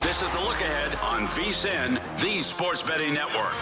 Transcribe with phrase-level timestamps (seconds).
[0.00, 3.52] This is the look ahead on VSIN, the sports betting network.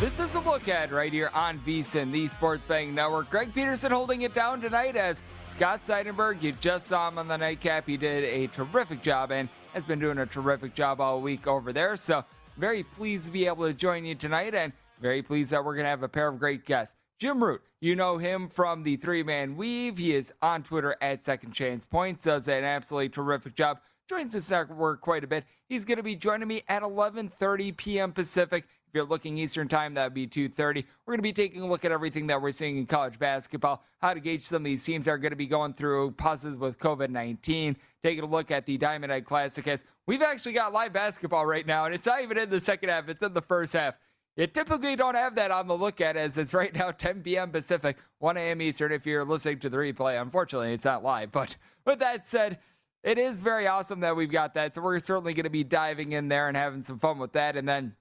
[0.00, 3.30] This is the look ahead right here on VSIN, the Sports Betting Network.
[3.30, 7.36] Greg Peterson holding it down tonight as Scott Seidenberg, you just saw him on the
[7.38, 7.86] nightcap.
[7.86, 11.72] He did a terrific job and has been doing a terrific job all week over
[11.72, 11.96] there.
[11.96, 12.24] So,
[12.58, 15.84] very pleased to be able to join you tonight and very pleased that we're going
[15.84, 16.96] to have a pair of great guests.
[17.22, 19.96] Jim Root, you know him from the three man weave.
[19.96, 23.78] He is on Twitter at Second Chance Points, does an absolutely terrific job.
[24.08, 25.44] Joins this network quite a bit.
[25.68, 28.10] He's going to be joining me at 11:30 p.m.
[28.10, 28.64] Pacific.
[28.64, 30.84] If you're looking Eastern time, that would be 2:30.
[31.06, 33.84] We're going to be taking a look at everything that we're seeing in college basketball,
[34.00, 36.56] how to gauge some of these teams that are going to be going through pauses
[36.56, 37.76] with COVID-19.
[38.02, 41.68] Taking a look at the Diamond Head Classic as we've actually got live basketball right
[41.68, 43.94] now, and it's not even in the second half; it's in the first half.
[44.36, 47.50] You typically don't have that on the look ahead as it's right now 10 p.m.
[47.50, 48.62] Pacific, 1 a.m.
[48.62, 50.20] Eastern if you're listening to the replay.
[50.20, 51.30] Unfortunately, it's not live.
[51.32, 52.58] But with that said,
[53.02, 54.74] it is very awesome that we've got that.
[54.74, 57.56] So we're certainly going to be diving in there and having some fun with that.
[57.56, 57.94] And then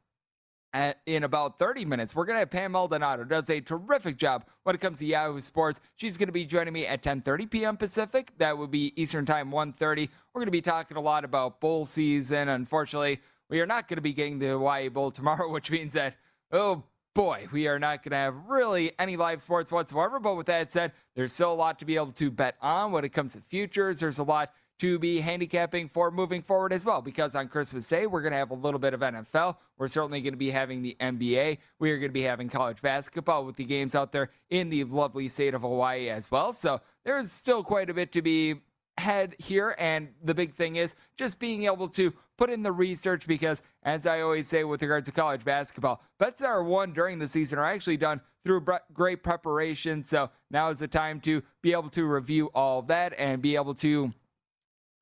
[0.73, 3.25] at, in about 30 minutes, we're going to have Pam Maldonado.
[3.25, 5.81] Does a terrific job when it comes to Yahoo Sports.
[5.95, 7.77] She's going to be joining me at 10:30 p.m.
[7.77, 8.31] Pacific.
[8.37, 10.07] That would be Eastern Time 1:30.
[10.33, 12.47] We're going to be talking a lot about bowl season.
[12.47, 13.19] Unfortunately,
[13.51, 16.15] we are not going to be getting the Hawaii Bowl tomorrow, which means that,
[16.51, 20.19] oh boy, we are not going to have really any live sports whatsoever.
[20.19, 23.03] But with that said, there's still a lot to be able to bet on when
[23.03, 23.99] it comes to futures.
[23.99, 27.01] There's a lot to be handicapping for moving forward as well.
[27.01, 29.57] Because on Christmas Day, we're going to have a little bit of NFL.
[29.77, 31.57] We're certainly going to be having the NBA.
[31.77, 34.85] We are going to be having college basketball with the games out there in the
[34.85, 36.53] lovely state of Hawaii as well.
[36.53, 38.61] So there's still quite a bit to be
[39.01, 39.75] head here.
[39.77, 44.05] And the big thing is just being able to put in the research because, as
[44.05, 47.59] I always say with regards to college basketball, bets that are won during the season
[47.59, 50.03] are actually done through great preparation.
[50.03, 53.55] So now is the time to be able to review all of that and be
[53.55, 54.13] able to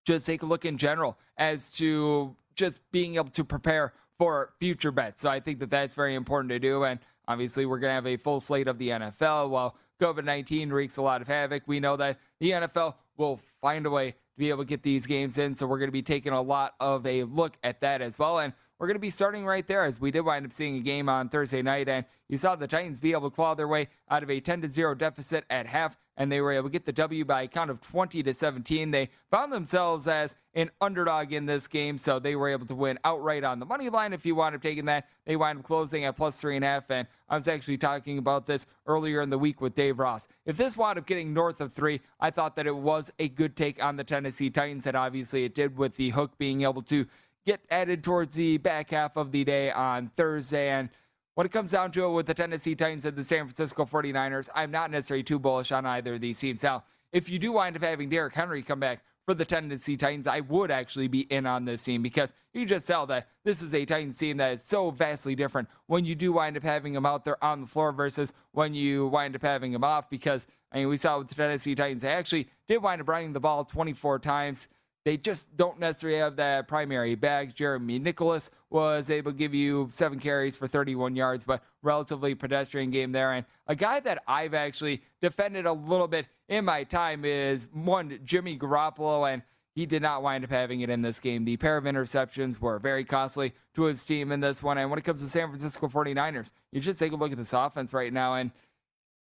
[0.05, 4.91] just take a look in general as to just being able to prepare for future
[4.91, 5.21] bets.
[5.21, 6.83] So I think that that's very important to do.
[6.83, 9.49] And obviously, we're going to have a full slate of the NFL.
[9.49, 13.85] While COVID 19 wreaks a lot of havoc, we know that the NFL will find
[13.85, 15.53] a way to be able to get these games in.
[15.53, 18.39] So we're going to be taking a lot of a look at that as well.
[18.39, 20.79] And we're going to be starting right there as we did wind up seeing a
[20.79, 21.89] game on Thursday night.
[21.89, 24.61] And you saw the Titans be able to claw their way out of a 10
[24.61, 25.97] to 0 deficit at half.
[26.15, 28.91] And they were able to get the W by a count of 20 to 17.
[28.91, 32.99] They found themselves as an underdog in this game, so they were able to win
[33.05, 34.11] outright on the money line.
[34.11, 36.67] If you wound up taking that, they wind up closing at plus three and a
[36.67, 36.89] half.
[36.89, 40.27] And I was actually talking about this earlier in the week with Dave Ross.
[40.45, 43.55] If this wound up getting north of three, I thought that it was a good
[43.55, 47.07] take on the Tennessee Titans, and obviously it did with the hook being able to
[47.45, 50.69] get added towards the back half of the day on Thursday.
[50.69, 50.89] And
[51.35, 54.49] when it comes down to it with the Tennessee Titans and the San Francisco 49ers,
[54.53, 56.61] I'm not necessarily too bullish on either of these teams.
[56.63, 60.27] Now, if you do wind up having Derrick Henry come back for the Tennessee Titans,
[60.27, 63.73] I would actually be in on this team because you just tell that this is
[63.73, 67.05] a Titans team that is so vastly different when you do wind up having them
[67.05, 70.09] out there on the floor versus when you wind up having them off.
[70.09, 73.33] Because, I mean, we saw with the Tennessee Titans, they actually did wind up running
[73.33, 74.67] the ball 24 times.
[75.09, 77.55] They just don't necessarily have that primary back.
[77.55, 82.91] Jeremy McNichols was able to give you seven carries for 31 yards, but relatively pedestrian
[82.91, 83.31] game there.
[83.31, 88.19] And a guy that I've actually defended a little bit in my time is one
[88.23, 89.41] Jimmy Garoppolo, and
[89.73, 91.43] he did not wind up having it in this game.
[91.43, 94.77] The pair of interceptions were very costly to his team in this one.
[94.77, 97.53] And when it comes to San Francisco 49ers, you just take a look at this
[97.53, 98.51] offense right now, and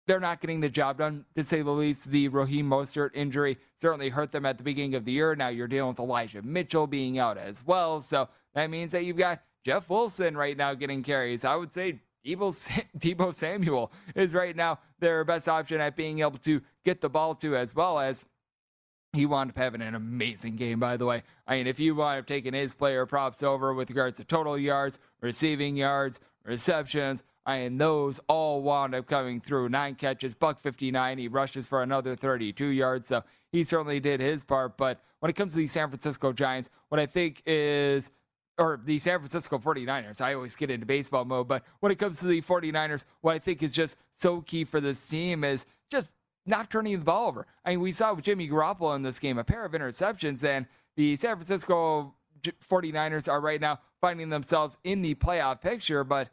[0.08, 2.12] they're not getting the job done, to say the least.
[2.12, 5.36] The Raheem Mostert injury certainly hurt them at the beginning of the year.
[5.36, 8.02] Now you're dealing with Elijah Mitchell being out as well.
[8.02, 11.44] So that means that you've got Jeff Wilson right now getting carries.
[11.44, 16.62] I would say Deebo Samuel is right now their best option at being able to
[16.84, 18.26] get the ball to, as well as
[19.14, 21.24] he wound up having an amazing game, by the way.
[21.48, 24.58] I mean, if you wound up taking his player props over with regards to total
[24.58, 29.70] yards, receiving yards, receptions, and those all wound up coming through.
[29.70, 31.18] Nine catches, buck 59.
[31.18, 33.08] He rushes for another 32 yards.
[33.08, 34.78] So he certainly did his part.
[34.78, 38.10] But when it comes to the San Francisco Giants, what I think is
[38.58, 40.22] or the San Francisco 49ers.
[40.22, 43.40] I always get into baseball mode, but when it comes to the 49ers, what I
[43.40, 46.12] think is just so key for this team is just
[46.46, 47.48] not turning the ball over.
[47.66, 50.68] I mean, we saw with Jimmy Garoppolo in this game a pair of interceptions, and
[50.96, 52.14] the San Francisco
[52.44, 56.30] 49ers are right now finding themselves in the playoff picture, but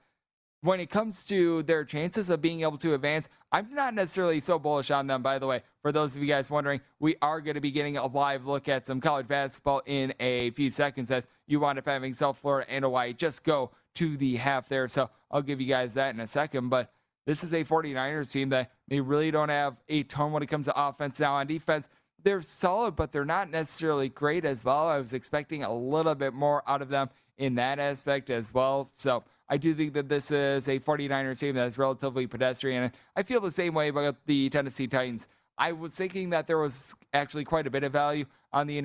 [0.62, 4.58] when it comes to their chances of being able to advance, I'm not necessarily so
[4.58, 5.62] bullish on them, by the way.
[5.82, 8.68] For those of you guys wondering, we are going to be getting a live look
[8.68, 12.70] at some college basketball in a few seconds as you wind up having South Florida
[12.70, 14.86] and Hawaii just go to the half there.
[14.86, 16.68] So I'll give you guys that in a second.
[16.68, 16.92] But
[17.26, 20.66] this is a 49ers team that they really don't have a ton when it comes
[20.66, 21.18] to offense.
[21.18, 21.88] Now, on defense,
[22.22, 24.86] they're solid, but they're not necessarily great as well.
[24.88, 28.90] I was expecting a little bit more out of them in that aspect as well.
[28.94, 32.90] So I do think that this is a 49ers team that is relatively pedestrian.
[33.14, 35.28] I feel the same way about the Tennessee Titans.
[35.58, 38.78] I was thinking that there was actually quite a bit of value on the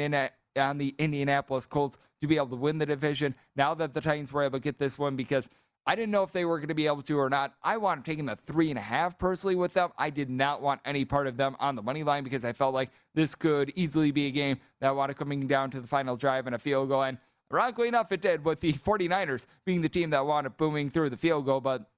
[0.58, 3.34] on the Indianapolis Colts to be able to win the division.
[3.56, 5.48] Now that the Titans were able to get this one, because
[5.86, 7.54] I didn't know if they were going to be able to or not.
[7.64, 9.92] I wanted taking the three and a half personally with them.
[9.98, 12.74] I did not want any part of them on the money line because I felt
[12.74, 16.46] like this could easily be a game that up coming down to the final drive
[16.46, 17.04] and a field goal.
[17.04, 17.20] And
[17.52, 21.10] Ironically enough, it did, with the 49ers being the team that wound up booming through
[21.10, 21.62] the field goal.
[21.62, 21.90] But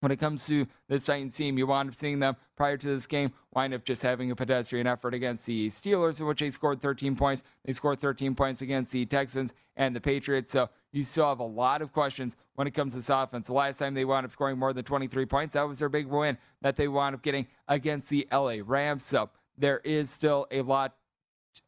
[0.00, 3.06] when it comes to the Titans team, you wound up seeing them prior to this
[3.06, 6.80] game wind up just having a pedestrian effort against the Steelers, in which they scored
[6.80, 7.42] 13 points.
[7.64, 10.52] They scored 13 points against the Texans and the Patriots.
[10.52, 13.46] So you still have a lot of questions when it comes to this offense.
[13.46, 16.06] The last time they wound up scoring more than 23 points, that was their big
[16.06, 19.04] win that they wound up getting against the LA Rams.
[19.04, 20.94] So there is still a lot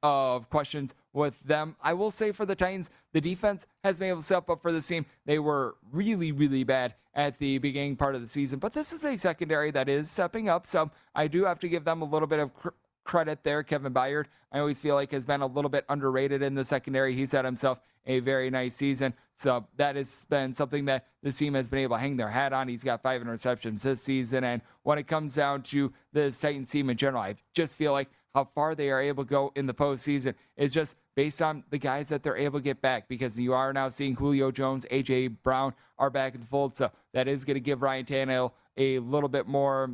[0.02, 1.76] of questions with them.
[1.80, 4.70] I will say for the Titans, the defense has been able to step up for
[4.70, 5.06] this team.
[5.24, 9.06] They were really, really bad at the beginning part of the season, but this is
[9.06, 10.66] a secondary that is stepping up.
[10.66, 12.68] So I do have to give them a little bit of cr-
[13.04, 13.62] credit there.
[13.62, 17.14] Kevin Byard, I always feel like has been a little bit underrated in the secondary.
[17.14, 19.14] He's had himself a very nice season.
[19.34, 22.52] So that has been something that this team has been able to hang their hat
[22.52, 22.68] on.
[22.68, 24.44] He's got five interceptions this season.
[24.44, 28.10] And when it comes down to this Titans team in general, I just feel like
[28.36, 31.78] how far they are able to go in the postseason is just based on the
[31.78, 35.28] guys that they're able to get back because you are now seeing Julio Jones, A.J.
[35.28, 36.76] Brown are back in the fold.
[36.76, 39.88] So that is going to give Ryan Tannehill a little bit more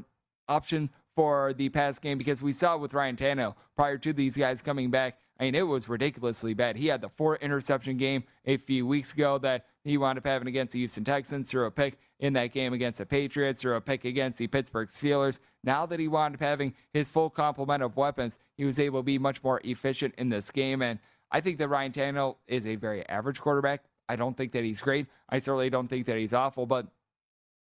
[0.48, 4.60] option for the pass game because we saw with Ryan Tannehill prior to these guys
[4.60, 6.76] coming back, I mean, it was ridiculously bad.
[6.76, 10.48] He had the four interception game a few weeks ago that he wound up having
[10.48, 13.80] against the Houston Texans, threw a pick in that game against the Patriots, threw a
[13.80, 15.40] pick against the Pittsburgh Steelers.
[15.64, 19.04] Now that he wound up having his full complement of weapons, he was able to
[19.04, 20.82] be much more efficient in this game.
[20.82, 23.84] And I think that Ryan Tannehill is a very average quarterback.
[24.08, 25.06] I don't think that he's great.
[25.28, 26.86] I certainly don't think that he's awful, but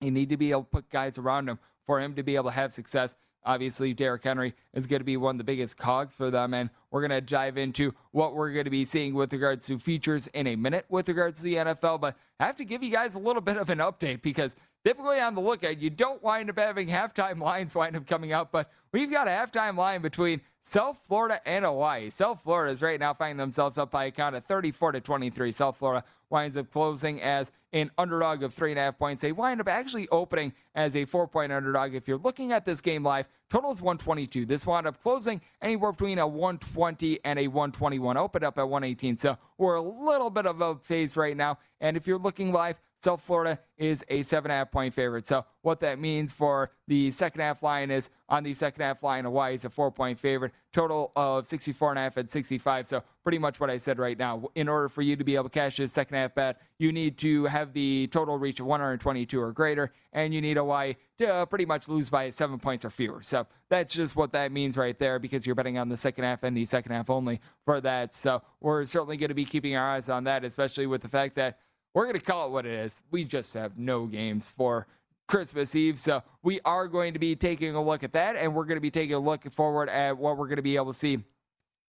[0.00, 2.50] you need to be able to put guys around him for him to be able
[2.50, 6.14] to have success Obviously, Derrick Henry is going to be one of the biggest cogs
[6.14, 9.32] for them, and we're going to dive into what we're going to be seeing with
[9.32, 12.00] regards to features in a minute with regards to the NFL.
[12.00, 15.18] But I have to give you guys a little bit of an update because typically
[15.20, 18.52] on the look ahead, you don't wind up having halftime lines wind up coming out,
[18.52, 22.08] but we've got a halftime line between South Florida and Hawaii.
[22.10, 25.52] South Florida is right now finding themselves up by a count of 34 to 23.
[25.52, 29.20] South Florida winds up closing as an underdog of three and a half points.
[29.20, 31.94] They wind up actually opening as a four point underdog.
[31.94, 34.46] If you're looking at this game live, total is 122.
[34.46, 38.16] This wound up closing anywhere between a 120 and a 121.
[38.16, 39.18] Opened up at 118.
[39.18, 41.58] So we're a little bit of a phase right now.
[41.80, 45.26] And if you're looking live, South Florida is a seven and a half point favorite.
[45.26, 49.24] So what that means for the second half line is on the second half line,
[49.24, 52.86] Hawaii is a four point favorite, total of 64 and a half and 65.
[52.86, 54.48] So pretty much what I said right now.
[54.54, 57.18] In order for you to be able to cash this second half bet, you need
[57.18, 61.44] to have the total reach of 122 or greater, and you need Hawaii to uh,
[61.44, 63.20] pretty much lose by seven points or fewer.
[63.20, 66.42] So that's just what that means right there because you're betting on the second half
[66.42, 68.14] and the second half only for that.
[68.14, 71.34] So we're certainly going to be keeping our eyes on that, especially with the fact
[71.34, 71.58] that
[71.94, 73.02] we're going to call it what it is.
[73.10, 74.86] We just have no games for
[75.28, 75.98] Christmas Eve.
[75.98, 78.82] So we are going to be taking a look at that, and we're going to
[78.82, 81.24] be taking a look forward at what we're going to be able to see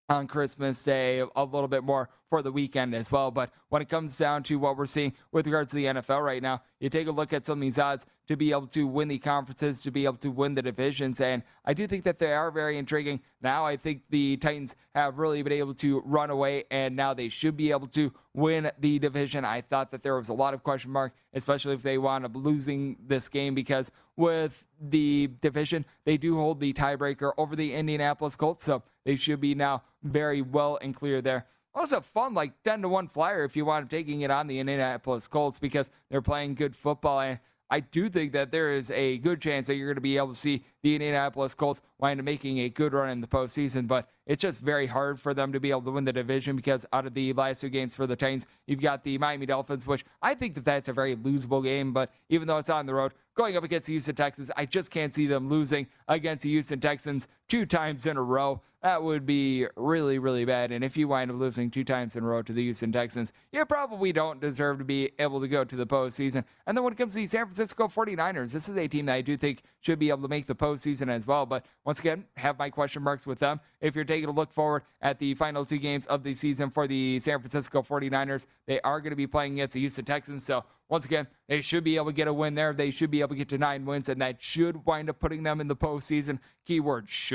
[0.08, 3.32] on Christmas Day a little bit more for the weekend as well.
[3.32, 6.42] But when it comes down to what we're seeing with regards to the NFL right
[6.42, 9.08] now, you take a look at some of these odds to be able to win
[9.08, 11.22] the conferences, to be able to win the divisions.
[11.22, 13.22] And I do think that they are very intriguing.
[13.42, 17.30] Now, I think the Titans have really been able to run away, and now they
[17.30, 19.46] should be able to win the division.
[19.46, 22.36] I thought that there was a lot of question mark, especially if they wound up
[22.36, 28.36] losing this game, because with the division, they do hold the tiebreaker over the Indianapolis
[28.36, 28.64] Colts.
[28.64, 31.46] So they should be now very well and clear there.
[31.74, 34.60] Also fun, like 10 to 1 flyer if you want up taking it on the
[34.60, 37.20] Indianapolis Colts because they're playing good football.
[37.20, 37.40] And
[37.70, 40.30] I do think that there is a good chance that you're going to be able
[40.30, 44.08] to see the Indianapolis Colts wind up making a good run in the postseason, but
[44.28, 47.08] it's just very hard for them to be able to win the division because out
[47.08, 50.36] of the last two games for the Titans, you've got the Miami Dolphins, which I
[50.36, 53.58] think that that's a very losable game, but even though it's on the road, going
[53.58, 57.28] up against the Houston Texans, I just can't see them losing against the Houston Texans
[57.48, 58.62] two times in a row.
[58.86, 60.72] That would be really, really bad.
[60.72, 63.34] And if you wind up losing two times in a row to the Houston Texans,
[63.52, 66.44] you probably don't deserve to be able to go to the postseason.
[66.68, 69.16] And then when it comes to the San Francisco 49ers, this is a team that
[69.16, 71.48] I do think should be able to make the postseason as well.
[71.48, 73.60] But once again, have my question marks with them.
[73.82, 76.86] If you're taking a look forward at the final two games of the season for
[76.86, 80.46] the San Francisco 49ers, they are going to be playing against the Houston Texans.
[80.46, 82.72] So once again, they should be able to get a win there.
[82.72, 85.42] They should be able to get to nine wins, and that should wind up putting
[85.42, 86.40] them in the postseason.
[86.66, 87.35] Keyword should.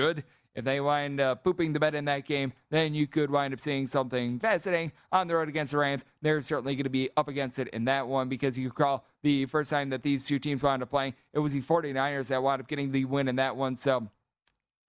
[0.54, 3.60] If they wind up pooping the bed in that game, then you could wind up
[3.60, 6.04] seeing something fascinating on the road against the Rams.
[6.22, 9.46] They're certainly going to be up against it in that one because you recall the
[9.46, 12.60] first time that these two teams wound up playing, it was the 49ers that wound
[12.60, 13.76] up getting the win in that one.
[13.76, 14.08] So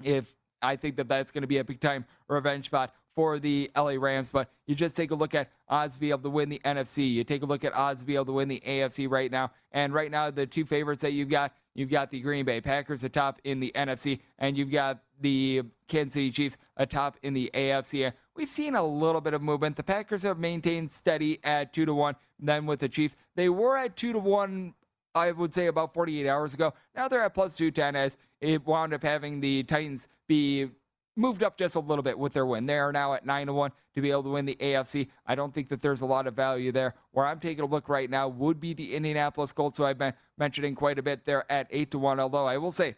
[0.03, 3.69] if I think that that's going to be a big time revenge spot for the
[3.75, 6.49] LA Rams, but you just take a look at odds to be able to win
[6.49, 7.11] the NFC.
[7.11, 9.51] You take a look at odds to be able to win the AFC right now.
[9.71, 13.03] And right now, the two favorites that you've got, you've got the Green Bay Packers
[13.03, 18.05] atop in the NFC, and you've got the Kansas City Chiefs atop in the AFC.
[18.05, 19.75] And we've seen a little bit of movement.
[19.75, 22.15] The Packers have maintained steady at two to one.
[22.39, 24.73] Then with the Chiefs, they were at two to one.
[25.13, 26.73] I would say about 48 hours ago.
[26.95, 30.69] Now they're at plus 210 as it wound up having the Titans be
[31.15, 32.65] moved up just a little bit with their win.
[32.65, 35.09] They are now at 9 to 1 to be able to win the AFC.
[35.25, 36.95] I don't think that there's a lot of value there.
[37.11, 40.13] Where I'm taking a look right now would be the Indianapolis Colts, who I've been
[40.37, 41.25] mentioning quite a bit.
[41.25, 42.95] They're at 8 to 1, although I will say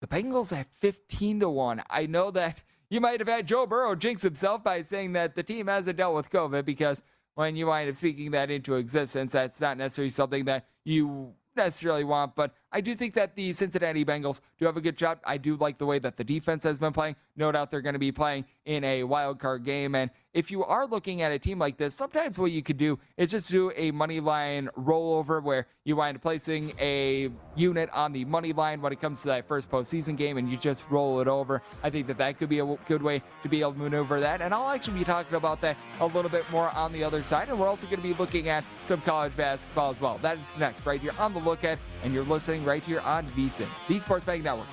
[0.00, 1.82] the Bengals at 15 to 1.
[1.88, 5.42] I know that you might have had Joe Burrow jinx himself by saying that the
[5.42, 7.02] team hasn't dealt with COVID because
[7.34, 12.04] when you wind up speaking that into existence, that's not necessarily something that you necessarily
[12.04, 15.20] want, but I do think that the Cincinnati Bengals do have a good shot.
[15.24, 17.14] I do like the way that the defense has been playing.
[17.36, 19.94] No doubt they're going to be playing in a wild card game.
[19.94, 22.98] And if you are looking at a team like this, sometimes what you could do
[23.16, 28.12] is just do a money line rollover where you wind up placing a unit on
[28.12, 31.20] the money line when it comes to that first postseason game and you just roll
[31.20, 31.62] it over.
[31.84, 34.40] I think that that could be a good way to be able to maneuver that.
[34.40, 37.48] And I'll actually be talking about that a little bit more on the other side.
[37.48, 40.18] And we're also going to be looking at some college basketball as well.
[40.22, 43.26] That is next, right here on the look ahead, and you're listening right here on
[43.28, 44.66] VSIN, the Sports Betting Network.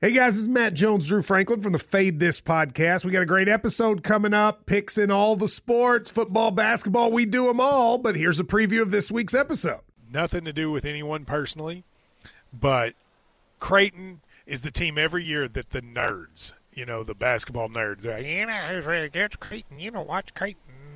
[0.00, 3.04] Hey guys, this is Matt Jones, Drew Franklin from the Fade This podcast.
[3.04, 7.24] We got a great episode coming up, picks in all the sports, football, basketball, we
[7.24, 7.98] do them all.
[7.98, 9.82] But here's a preview of this week's episode.
[10.12, 11.84] Nothing to do with anyone personally,
[12.52, 12.94] but
[13.60, 18.16] Creighton is the team every year that the nerds, you know, the basketball nerds, they're
[18.16, 19.38] like, you know, who's really good?
[19.38, 20.71] Creighton, you know, watch Creighton.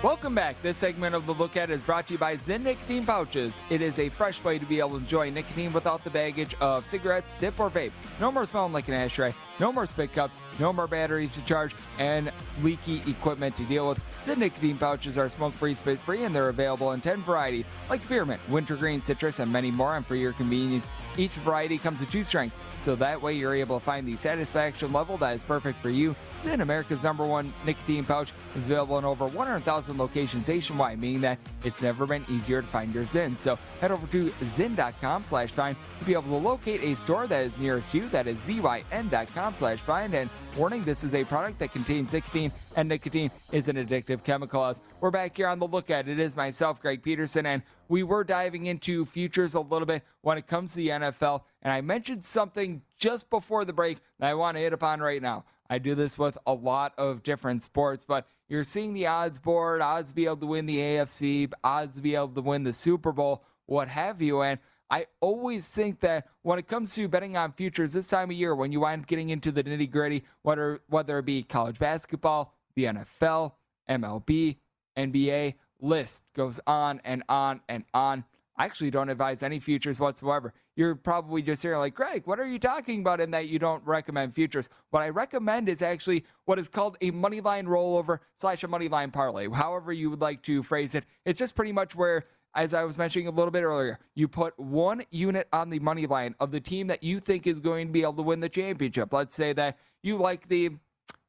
[0.00, 0.62] Welcome back.
[0.62, 3.62] This segment of The Look Ahead is brought to you by Zyn Nicotine Pouches.
[3.68, 6.86] It is a fresh way to be able to enjoy nicotine without the baggage of
[6.86, 7.90] cigarettes, dip, or vape.
[8.20, 11.74] No more smelling like an ashtray, no more spit cups, no more batteries to charge,
[11.98, 12.30] and
[12.62, 14.00] leaky equipment to deal with.
[14.22, 18.00] Zyn Nicotine Pouches are smoke free, spit free, and they're available in 10 varieties like
[18.00, 19.96] spearmint, wintergreen, citrus, and many more.
[19.96, 23.78] And for your convenience, each variety comes in two strengths, so that way you're able
[23.78, 26.14] to find the satisfaction level that is perfect for you.
[26.40, 31.38] Zyn, America's number one nicotine pouch, is available in over 100,000 locations nationwide, meaning that
[31.64, 33.36] it's never been easier to find your Zyn.
[33.36, 37.44] So head over to zyn.com slash find to be able to locate a store that
[37.44, 38.08] is nearest you.
[38.08, 40.14] That is zyn.com slash find.
[40.14, 44.64] And warning, this is a product that contains nicotine, and nicotine is an addictive chemical.
[44.64, 48.02] As we're back here on the look ahead it is myself, Greg Peterson, and we
[48.02, 51.42] were diving into futures a little bit when it comes to the NFL.
[51.62, 55.22] And I mentioned something just before the break that I want to hit upon right
[55.22, 55.44] now.
[55.70, 59.80] I do this with a lot of different sports, but you're seeing the odds board,
[59.80, 62.72] odds to be able to win the AFC, odds to be able to win the
[62.72, 64.42] Super Bowl, what have you.
[64.42, 64.58] And
[64.90, 68.54] I always think that when it comes to betting on futures this time of year,
[68.54, 72.54] when you wind up getting into the nitty gritty, whether whether it be college basketball,
[72.74, 73.52] the NFL,
[73.88, 74.56] MLB,
[74.96, 78.24] NBA, list goes on and on and on.
[78.56, 80.52] I actually don't advise any futures whatsoever.
[80.74, 83.84] You're probably just here like, Greg, what are you talking about in that you don't
[83.86, 84.68] recommend futures?
[84.90, 88.88] What I recommend is actually what is called a money line rollover slash a money
[88.88, 91.04] line parlay, however you would like to phrase it.
[91.24, 94.58] It's just pretty much where, as I was mentioning a little bit earlier, you put
[94.58, 97.92] one unit on the money line of the team that you think is going to
[97.92, 99.12] be able to win the championship.
[99.12, 100.70] Let's say that you like the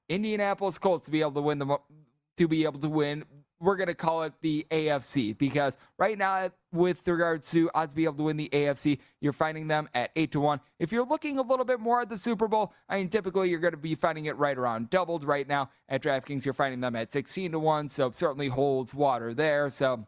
[0.09, 1.77] Indianapolis Colts to be able to win the
[2.38, 3.25] to be able to win
[3.59, 7.95] we're going to call it the AFC because right now, with regards to odds to
[7.95, 10.61] be able to win the AFC, you're finding them at 8 to 1.
[10.79, 13.59] If you're looking a little bit more at the Super Bowl, I mean, typically you're
[13.59, 15.69] going to be finding it right around doubled right now.
[15.89, 19.69] At DraftKings, you're finding them at 16 to 1, so certainly holds water there.
[19.69, 20.07] So,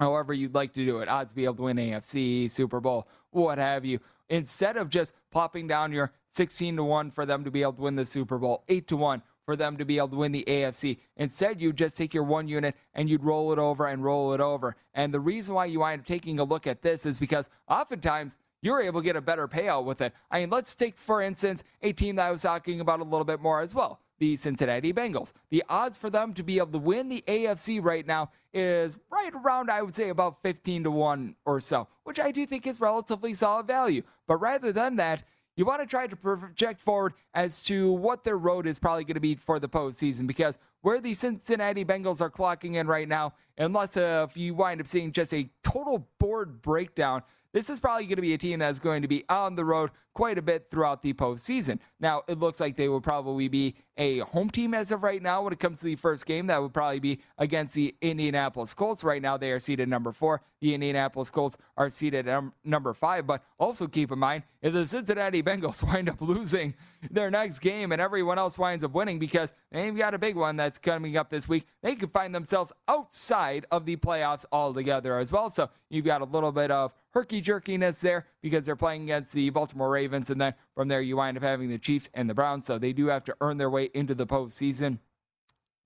[0.00, 3.06] however you'd like to do it, odds to be able to win AFC, Super Bowl,
[3.30, 4.00] what have you.
[4.28, 7.82] Instead of just popping down your 16 to 1 for them to be able to
[7.82, 10.44] win the Super Bowl, 8 to 1 for them to be able to win the
[10.46, 10.98] AFC.
[11.16, 14.40] Instead, you just take your one unit and you'd roll it over and roll it
[14.40, 14.76] over.
[14.94, 18.36] And the reason why you wind up taking a look at this is because oftentimes
[18.60, 20.12] you're able to get a better payout with it.
[20.30, 23.24] I mean, let's take, for instance, a team that I was talking about a little
[23.24, 25.32] bit more as well the Cincinnati Bengals.
[25.50, 29.32] The odds for them to be able to win the AFC right now is right
[29.34, 32.80] around, I would say, about 15 to 1 or so, which I do think is
[32.80, 34.02] relatively solid value.
[34.28, 35.24] But rather than that,
[35.56, 39.14] you want to try to project forward as to what their road is probably going
[39.14, 43.34] to be for the postseason because where the Cincinnati Bengals are clocking in right now,
[43.58, 48.06] unless uh, if you wind up seeing just a total board breakdown, this is probably
[48.06, 50.68] going to be a team that's going to be on the road quite a bit
[50.70, 51.78] throughout the postseason.
[52.00, 55.42] Now, it looks like they will probably be a home team as of right now
[55.42, 56.46] when it comes to the first game.
[56.46, 59.04] That would probably be against the Indianapolis Colts.
[59.04, 60.42] Right now, they are seated number four.
[60.60, 63.26] The Indianapolis Colts are seated um, number five.
[63.26, 66.74] But also keep in mind, if the Cincinnati Bengals wind up losing
[67.10, 70.56] their next game and everyone else winds up winning because they've got a big one
[70.56, 75.32] that's coming up this week, they could find themselves outside of the playoffs altogether as
[75.32, 75.50] well.
[75.50, 79.50] So you've got a little bit of herky jerkiness there because they're playing against the
[79.50, 80.01] Baltimore Ravens.
[80.30, 82.66] And then from there, you wind up having the Chiefs and the Browns.
[82.66, 84.98] So they do have to earn their way into the postseason.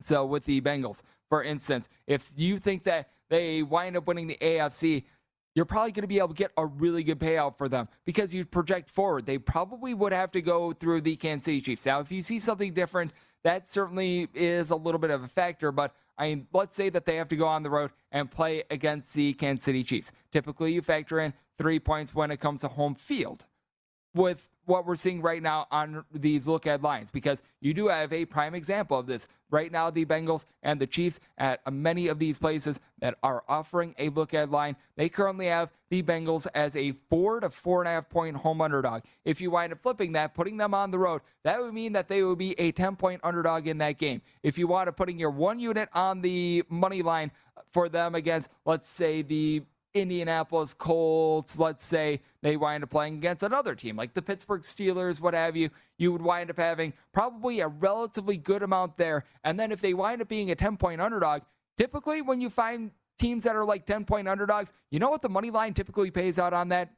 [0.01, 4.39] So with the Bengals, for instance, if you think that they wind up winning the
[4.41, 5.05] AFC,
[5.55, 8.35] you're probably going to be able to get a really good payout for them because
[8.35, 9.25] you project forward.
[9.25, 11.87] They probably would have to go through the Kansas City Chiefs.
[11.87, 15.73] Now, if you see something different, that certainly is a little bit of a factor,
[15.73, 18.65] but I mean, let's say that they have to go on the road and play
[18.71, 20.13] against the Kansas City Chiefs.
[20.33, 23.45] Typically, you factor in three points when it comes to home field
[24.17, 28.13] with what we're seeing right now on these look at lines because you do have
[28.13, 29.29] a prime example of this.
[29.49, 33.95] Right now, the Bengals and the Chiefs at many of these places that are offering
[33.97, 37.89] a look at line, they currently have the Bengals as a four to four and
[37.89, 39.03] a half point home underdog.
[39.25, 42.09] If you wind up flipping that, putting them on the road, that would mean that
[42.09, 44.21] they would be a 10 point underdog in that game.
[44.43, 47.31] If you want to putting your one unit on the money line
[47.71, 49.63] for them against, let's say, the
[49.97, 55.21] Indianapolis Colts, let's say they wind up playing against another team like the Pittsburgh Steelers,
[55.21, 59.25] what have you, you would wind up having probably a relatively good amount there.
[59.43, 61.43] And then if they wind up being a 10 point underdog,
[61.79, 65.29] typically when you find teams that are like 10 point underdogs, you know what the
[65.29, 66.93] money line typically pays out on that?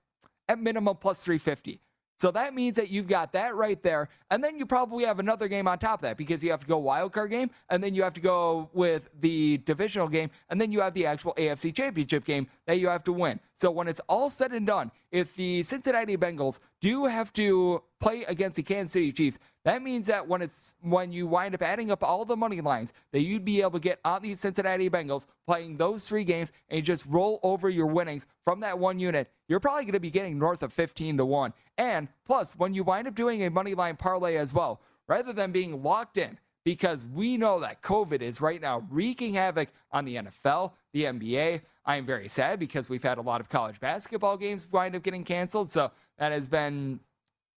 [0.48, 1.80] At minimum plus 350.
[2.18, 4.08] So that means that you've got that right there.
[4.30, 6.66] And then you probably have another game on top of that because you have to
[6.66, 10.60] go wild card game and then you have to go with the divisional game and
[10.60, 13.38] then you have the actual AFC championship game that you have to win.
[13.54, 18.24] So when it's all said and done, if the Cincinnati Bengals do have to play
[18.24, 21.90] against the Kansas City Chiefs, that means that when it's when you wind up adding
[21.90, 25.26] up all the money lines that you'd be able to get on the Cincinnati Bengals
[25.46, 29.60] playing those three games and just roll over your winnings from that one unit, you're
[29.60, 31.52] probably going to be getting north of 15 to 1.
[31.76, 35.52] And plus, when you wind up doing a money line parlay as well, rather than
[35.52, 40.16] being locked in, because we know that COVID is right now wreaking havoc on the
[40.16, 41.62] NFL, the NBA.
[41.88, 45.02] I am very sad because we've had a lot of college basketball games wind up
[45.02, 45.70] getting canceled.
[45.70, 47.00] So that has been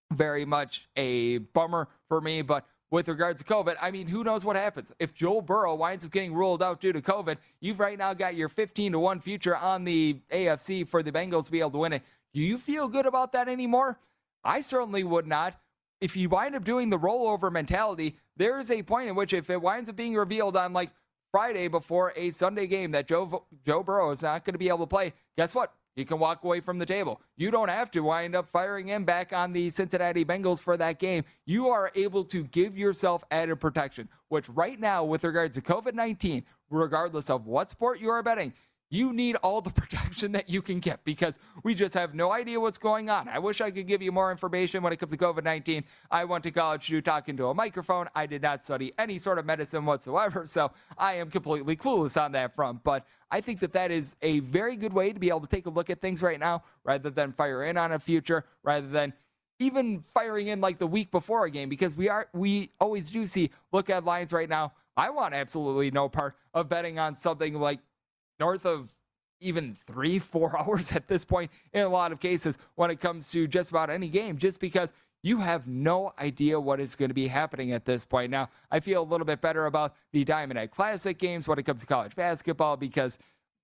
[0.10, 2.42] very much a bummer for me.
[2.42, 4.94] But with regards to COVID, I mean, who knows what happens?
[5.00, 8.36] If Joe Burrow winds up getting ruled out due to COVID, you've right now got
[8.36, 11.78] your 15 to 1 future on the AFC for the Bengals to be able to
[11.80, 12.02] win it.
[12.34, 14.00] Do you feel good about that anymore?
[14.46, 15.60] I certainly would not.
[16.00, 19.50] If you wind up doing the rollover mentality, there is a point in which if
[19.50, 20.92] it winds up being revealed on like
[21.32, 24.80] Friday before a Sunday game that Joe Joe Burrow is not going to be able
[24.80, 25.74] to play, guess what?
[25.96, 27.22] You can walk away from the table.
[27.36, 31.00] You don't have to wind up firing him back on the Cincinnati Bengals for that
[31.00, 31.26] game.
[31.46, 35.94] You are able to give yourself added protection, which right now, with regards to COVID
[35.94, 38.54] 19, regardless of what sport you are betting,
[38.92, 42.60] you need all the protection that you can get because we just have no idea
[42.60, 43.28] what's going on.
[43.28, 45.84] I wish I could give you more information when it comes to COVID 19.
[46.12, 48.08] I went to college to talk into a microphone.
[48.14, 52.34] I did not study any sort of medicine whatsoever, so I am completely clueless on
[52.34, 52.84] that front.
[52.84, 55.66] But I think that that is a very good way to be able to take
[55.66, 59.14] a look at things right now rather than fire in on a future, rather than
[59.60, 63.28] even firing in like the week before a game because we are we always do
[63.28, 64.74] see look at lines right now.
[64.98, 67.80] I want absolutely no part of betting on something like
[68.42, 68.94] north of
[69.40, 73.32] even three, four hours at this point in a lot of cases when it comes
[73.32, 74.92] to just about any game, just because
[75.24, 78.32] you have no idea what is going to be happening at this point.
[78.32, 81.64] Now, I feel a little bit better about the Diamond Head Classic games when it
[81.64, 83.20] comes to college basketball because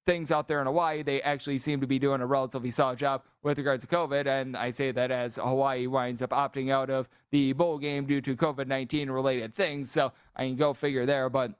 [0.06, 3.24] things out there in Hawaii, they actually seem to be doing a relatively solid job
[3.44, 4.26] with regards to COVID.
[4.28, 8.22] And I say that as Hawaii winds up opting out of the bowl game due
[8.22, 9.92] to COVID 19 related things.
[9.92, 11.30] So I can go figure there.
[11.30, 11.54] But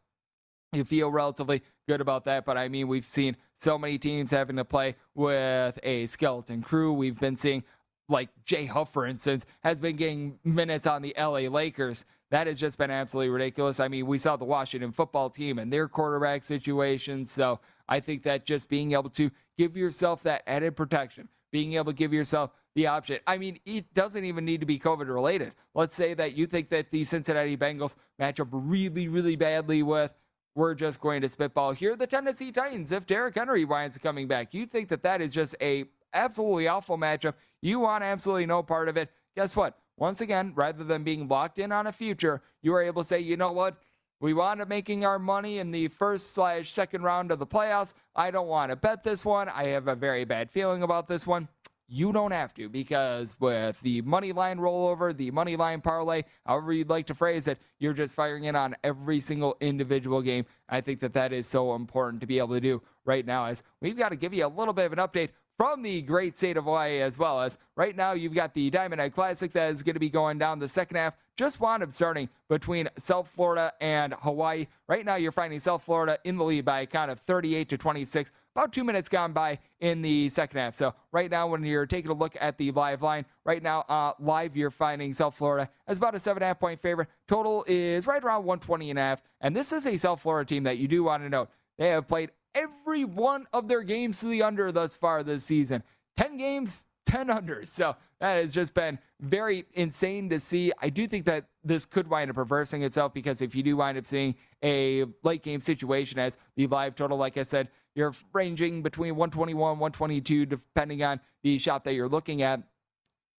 [0.74, 2.46] you feel relatively good about that.
[2.46, 6.94] But I mean, we've seen so many teams having to play with a skeleton crew.
[6.94, 7.64] We've been seeing,
[8.10, 12.06] like Jay Huff, for instance, has been getting minutes on the LA Lakers.
[12.30, 13.80] That has just been absolutely ridiculous.
[13.80, 17.26] I mean, we saw the Washington football team and their quarterback situation.
[17.26, 21.92] So I think that just being able to give yourself that added protection being able
[21.92, 23.20] to give yourself the option.
[23.26, 25.54] I mean, it doesn't even need to be COVID related.
[25.74, 30.12] Let's say that you think that the Cincinnati Bengals match up really, really badly with
[30.58, 31.96] we're just going to spitball here.
[31.96, 35.32] The Tennessee Titans, if Derrick Henry winds up coming back, you think that that is
[35.32, 37.36] just a absolutely awful matchup.
[37.62, 39.12] You want absolutely no part of it.
[39.36, 39.78] Guess what?
[39.98, 43.20] Once again, rather than being locked in on a future, you are able to say,
[43.20, 43.78] you know what?
[44.20, 47.94] We wound up making our money in the first slash second round of the playoffs.
[48.16, 49.50] I don't want to bet this one.
[49.50, 51.50] I have a very bad feeling about this one.
[51.90, 56.74] You don't have to because with the money line rollover, the money line parlay, however
[56.74, 60.46] you'd like to phrase it, you're just firing in on every single individual game.
[60.68, 63.64] I think that that is so important to be able to do right now as
[63.80, 66.56] we've got to give you a little bit of an update from the great state
[66.56, 69.82] of Hawaii as well as right now you've got the Diamond Head Classic that is
[69.82, 71.16] going to be going down the second half.
[71.36, 74.68] Just wound up starting between South Florida and Hawaii.
[74.88, 77.78] Right now you're finding South Florida in the lead by a count of 38 to
[77.78, 78.32] 26.
[78.58, 80.74] About two minutes gone by in the second half.
[80.74, 84.14] So right now when you're taking a look at the live line, right now uh,
[84.20, 87.08] live you're finding South Florida as about a seven and a half point favorite.
[87.28, 89.22] Total is right around 120 and a half.
[89.42, 91.50] And this is a South Florida team that you do want to note.
[91.78, 95.84] They have played every one of their games to the under thus far this season.
[96.18, 97.68] 10 games, 10 unders.
[97.68, 100.72] So that has just been very insane to see.
[100.82, 104.00] I do think that this could wind up reversing itself because if you do wind
[104.00, 108.84] up seeing a late game situation as the live total, like I said, you're ranging
[108.84, 112.62] between 121, 122, depending on the shot that you're looking at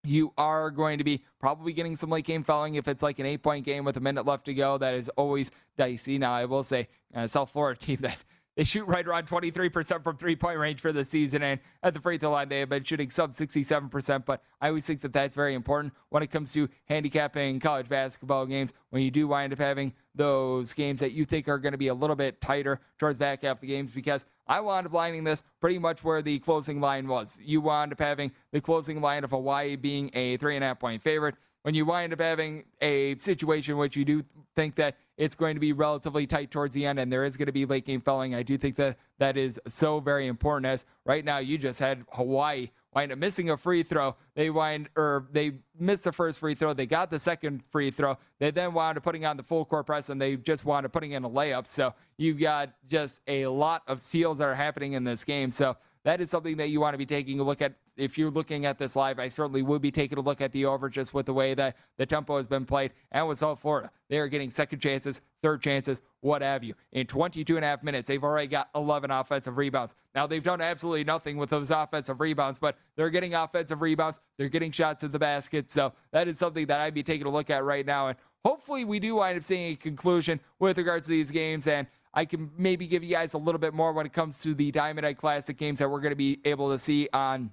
[0.05, 3.27] you are going to be probably getting some late game fouling if it's like an
[3.27, 4.79] eight point game with a minute left to go.
[4.79, 6.19] That is always dicey.
[6.19, 8.23] Now, I will say, uh, South Florida team that
[8.57, 11.43] they shoot right around 23% from three point range for the season.
[11.43, 14.25] And at the free throw line, they have been shooting sub 67%.
[14.25, 18.47] But I always think that that's very important when it comes to handicapping college basketball
[18.47, 18.73] games.
[18.91, 21.89] When you do wind up having those games that you think are going to be
[21.89, 25.43] a little bit tighter towards back half the games, because I wound up lining this
[25.61, 27.41] pretty much where the closing line was.
[27.45, 30.81] You wound up having the closing line of Hawaii being a three and a half
[30.81, 34.25] point favorite when you wind up having a situation which you do
[34.57, 37.47] think that it's going to be relatively tight towards the end and there is going
[37.47, 40.85] to be late game fouling, I do think that that is so very important as
[41.05, 44.17] right now you just had Hawaii wind up missing a free throw.
[44.35, 46.73] They wind or they missed the first free throw.
[46.73, 48.19] They got the second free throw.
[48.41, 50.93] They then wound up putting on the full court press and they just wound up
[50.93, 51.69] putting in a layup.
[51.69, 55.53] So you've got just a lot of steals that are happening in this game.
[55.53, 57.75] So that is something that you want to be taking a look at.
[57.97, 60.65] If you're looking at this live, I certainly would be taking a look at the
[60.67, 62.93] over just with the way that the tempo has been played.
[63.11, 66.75] And with South Florida, they are getting second chances, third chances, what have you.
[66.93, 69.95] In 22 and a half minutes, they've already got 11 offensive rebounds.
[70.15, 74.21] Now, they've done absolutely nothing with those offensive rebounds, but they're getting offensive rebounds.
[74.37, 75.71] They're getting shots at the basket.
[75.71, 78.09] So that is something that I'd be taking a look at right now.
[78.09, 81.67] And hopefully, we do wind up seeing a conclusion with regards to these games.
[81.67, 81.87] And
[82.19, 84.73] I can maybe give you guys a little bit more when it comes to the
[84.73, 87.53] Diamond Head Classic games that we're going to be able to see on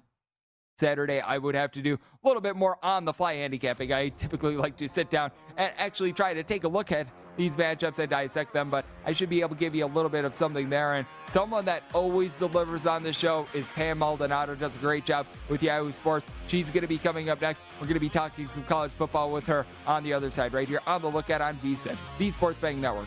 [0.76, 3.92] Saturday, I would have to do a little bit more on the fly handicapping.
[3.92, 7.56] I typically like to sit down and actually try to take a look at these
[7.56, 10.24] matchups and dissect them, but I should be able to give you a little bit
[10.24, 10.94] of something there.
[10.94, 14.56] And someone that always delivers on the show is Pam Maldonado.
[14.56, 16.26] Does a great job with Yahoo Sports.
[16.48, 17.62] She's going to be coming up next.
[17.80, 20.66] We're going to be talking some college football with her on the other side, right
[20.66, 23.06] here on the Look Ahead on VSIN, the Sports Betting Network.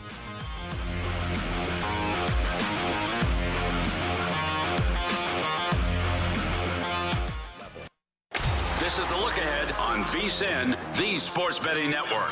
[8.90, 12.26] This is the look ahead on VSIN, the Sports Betting Network.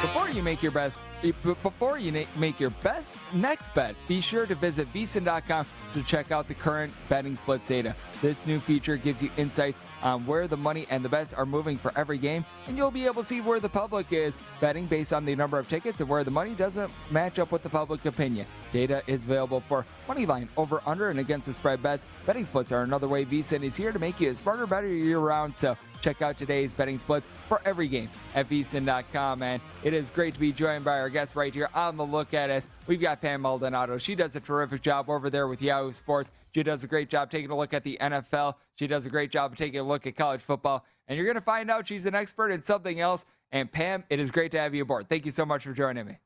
[0.00, 0.98] Before you make your best,
[1.42, 6.48] before you make your best next bet, be sure to visit vsin.com to check out
[6.48, 7.94] the current betting splits data.
[8.22, 11.78] This new feature gives you insights on where the money and the bets are moving
[11.78, 15.12] for every game, and you'll be able to see where the public is betting based
[15.12, 18.04] on the number of tickets and where the money doesn't match up with the public
[18.04, 18.46] opinion.
[18.72, 22.06] Data is available for money line, over, under, and against the spread bets.
[22.24, 25.18] Betting splits are another way VSIN is here to make you a smarter, better year
[25.18, 25.56] round.
[25.56, 29.42] So check out today's betting splits for every game at vsin.com.
[29.42, 32.32] And it is great to be joined by our guests right here on the look
[32.32, 32.68] ahead us.
[32.86, 33.98] We've got Pam Maldonado.
[33.98, 36.30] She does a terrific job over there with Yahoo Sports.
[36.54, 38.54] She does a great job taking a look at the NFL.
[38.76, 40.84] She does a great job of taking a look at college football.
[41.08, 43.24] And you're going to find out she's an expert in something else.
[43.52, 45.08] And Pam, it is great to have you aboard.
[45.08, 46.18] Thank you so much for joining me.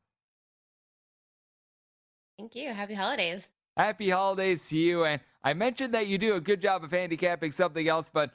[2.39, 2.73] Thank you.
[2.73, 3.49] Happy holidays.
[3.77, 5.05] Happy holidays to you.
[5.05, 8.31] And I mentioned that you do a good job of handicapping something else, but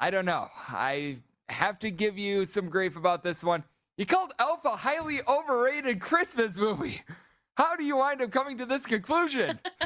[0.00, 0.48] I don't know.
[0.68, 3.64] I have to give you some grief about this one.
[3.96, 7.02] You called Elf a highly overrated Christmas movie.
[7.56, 9.58] How do you wind up coming to this conclusion?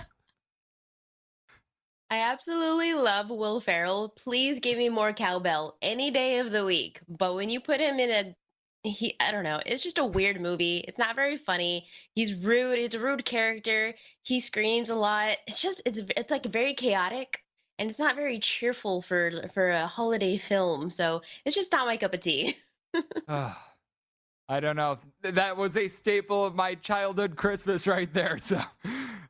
[2.10, 4.10] I absolutely love Will Ferrell.
[4.10, 7.00] Please give me more cowbell any day of the week.
[7.08, 8.36] But when you put him in a
[8.84, 9.60] he I don't know.
[9.64, 10.84] It's just a weird movie.
[10.88, 11.86] It's not very funny.
[12.14, 12.78] He's rude.
[12.78, 13.94] He's a rude character.
[14.22, 15.38] He screams a lot.
[15.46, 17.41] It's just it's it's like very chaotic
[17.82, 20.88] and it's not very cheerful for for a holiday film.
[20.88, 22.56] So it's just not my cup of tea.
[23.28, 24.98] I don't know.
[25.22, 28.38] That was a staple of my childhood Christmas right there.
[28.52, 28.62] So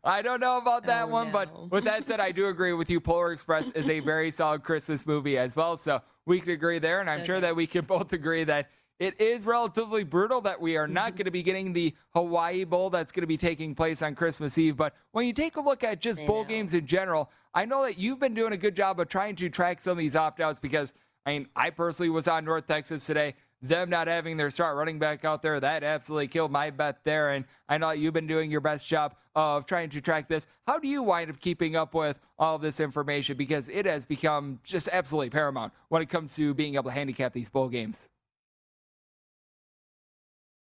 [0.05, 1.31] I don't know about that Oh, one.
[1.33, 3.01] But with that said, I do agree with you.
[3.01, 5.77] Polar Express is a very solid Christmas movie as well.
[5.77, 7.01] So we can agree there.
[7.01, 7.45] And I'm sure good.
[7.45, 10.95] that we can both agree that it is relatively brutal that we are Mm-hmm.
[10.95, 14.15] not going to be getting the Hawaii Bowl that's going to be taking place on
[14.15, 14.77] Christmas Eve.
[14.77, 17.99] But when you take a look at just bowl games in general, I know that
[17.99, 20.61] you've been doing a good job of trying to track some of these opt outs
[20.61, 20.93] because,
[21.27, 23.35] I mean, I personally was on North Texas today.
[23.61, 27.31] Them not having their start running back out there, that absolutely killed my bet there.
[27.31, 30.49] And I know you've been doing your best job of trying to track this.
[30.67, 33.37] How do you wind up keeping up with all of this information?
[33.37, 37.33] Because it has become just absolutely paramount when it comes to being able to handicap
[37.33, 38.09] these bowl games.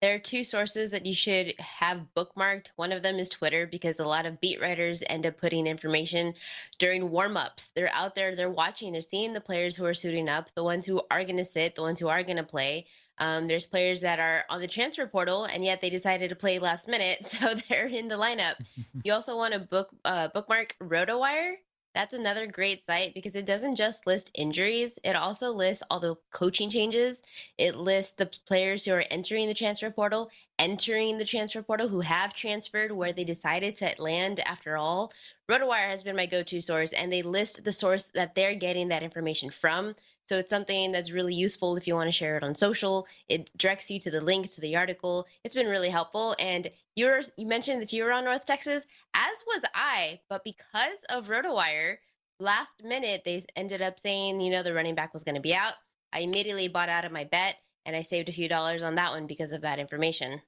[0.00, 2.68] There are two sources that you should have bookmarked.
[2.76, 6.34] One of them is Twitter because a lot of beat writers end up putting information
[6.78, 7.70] during warm-ups.
[7.74, 10.86] They're out there, they're watching, they're seeing the players who are suiting up, the ones
[10.86, 12.86] who are going to sit, the ones who are going to play.
[13.18, 16.60] Um, there's players that are on the transfer portal and yet they decided to play
[16.60, 18.54] last minute, so they're in the lineup.
[19.02, 21.54] you also want to book uh, bookmark RotoWire.
[21.98, 26.14] That's another great site because it doesn't just list injuries, it also lists all the
[26.30, 27.24] coaching changes.
[27.58, 30.30] It lists the players who are entering the transfer portal,
[30.60, 35.12] entering the transfer portal, who have transferred, where they decided to land after all.
[35.50, 38.86] RotoWire has been my go to source, and they list the source that they're getting
[38.88, 39.96] that information from.
[40.28, 43.08] So it's something that's really useful if you want to share it on social.
[43.28, 45.26] It directs you to the link to the article.
[45.42, 46.36] It's been really helpful.
[46.38, 48.82] And you're you mentioned that you were on North Texas,
[49.14, 51.96] as was I, but because of RotoWire,
[52.40, 55.54] last minute they ended up saying, you know, the running back was going to be
[55.54, 55.74] out.
[56.12, 57.56] I immediately bought out of my bet
[57.86, 60.42] and I saved a few dollars on that one because of that information.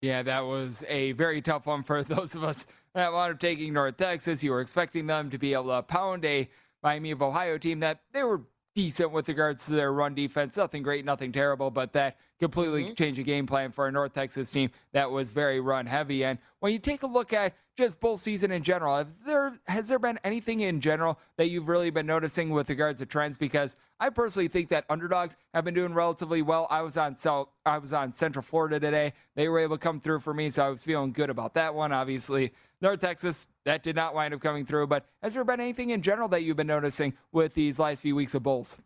[0.00, 3.74] Yeah, that was a very tough one for those of us that wound up taking
[3.74, 4.42] North Texas.
[4.42, 6.48] You were expecting them to be able to pound a
[6.82, 8.40] Miami of Ohio team that they were
[8.74, 10.56] decent with regards to their run defense.
[10.56, 12.94] Nothing great, nothing terrible, but that completely mm-hmm.
[12.94, 16.24] changed the game plan for a North Texas team that was very run heavy.
[16.24, 19.88] And when you take a look at just bowl season in general, have there has
[19.88, 23.36] there been anything in general that you've really been noticing with regards to trends?
[23.36, 26.66] Because I personally think that underdogs have been doing relatively well.
[26.70, 29.12] I was on South, I was on Central Florida today.
[29.36, 31.74] They were able to come through for me, so I was feeling good about that
[31.74, 31.92] one.
[31.92, 34.86] Obviously, North Texas that did not wind up coming through.
[34.86, 38.16] But has there been anything in general that you've been noticing with these last few
[38.16, 38.78] weeks of bowls?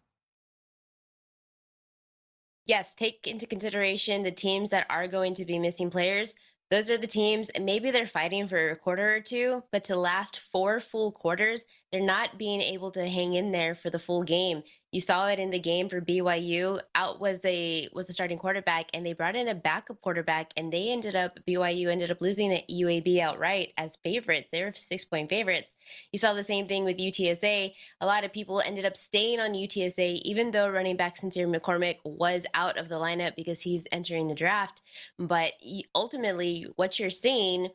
[2.67, 6.35] Yes, take into consideration the teams that are going to be missing players.
[6.71, 9.97] Those are the teams, and maybe they're fighting for a quarter or two, but to
[9.97, 14.23] last four full quarters, they're not being able to hang in there for the full
[14.23, 14.63] game.
[14.95, 16.81] You saw it in the game for BYU.
[16.95, 20.73] Out was the was the starting quarterback, and they brought in a backup quarterback, and
[20.73, 24.51] they ended up BYU ended up losing at UAB outright as favorites.
[24.53, 25.77] They were six point favorites.
[26.13, 27.75] You saw the same thing with UTSA.
[28.03, 31.99] A lot of people ended up staying on UTSA, even though running back Sincere McCormick
[32.05, 34.81] was out of the lineup because he's entering the draft.
[35.19, 35.55] But
[35.97, 37.69] ultimately, what you're seeing,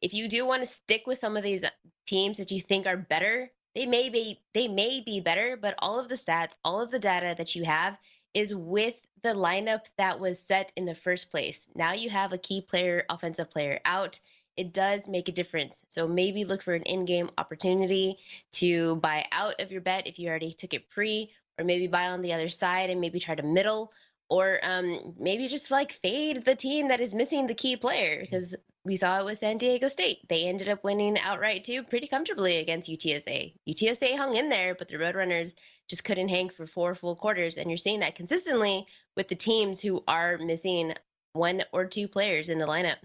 [0.00, 1.66] if you do want to stick with some of these
[2.06, 5.98] teams that you think are better, they may be they may be better, but all
[5.98, 7.96] of the stats, all of the data that you have
[8.34, 11.68] is with the lineup that was set in the first place.
[11.74, 14.18] Now you have a key player, offensive player out.
[14.56, 15.82] It does make a difference.
[15.88, 18.18] So maybe look for an in-game opportunity
[18.52, 22.08] to buy out of your bet if you already took it pre, or maybe buy
[22.08, 23.92] on the other side and maybe try to middle,
[24.32, 28.54] or um, maybe just like fade the team that is missing the key player because
[28.82, 30.26] we saw it with San Diego State.
[30.30, 33.52] They ended up winning outright too, pretty comfortably against UTSA.
[33.68, 35.52] UTSA hung in there, but the Roadrunners
[35.86, 37.58] just couldn't hang for four full quarters.
[37.58, 38.86] And you're seeing that consistently
[39.18, 40.94] with the teams who are missing
[41.34, 42.96] one or two players in the lineup.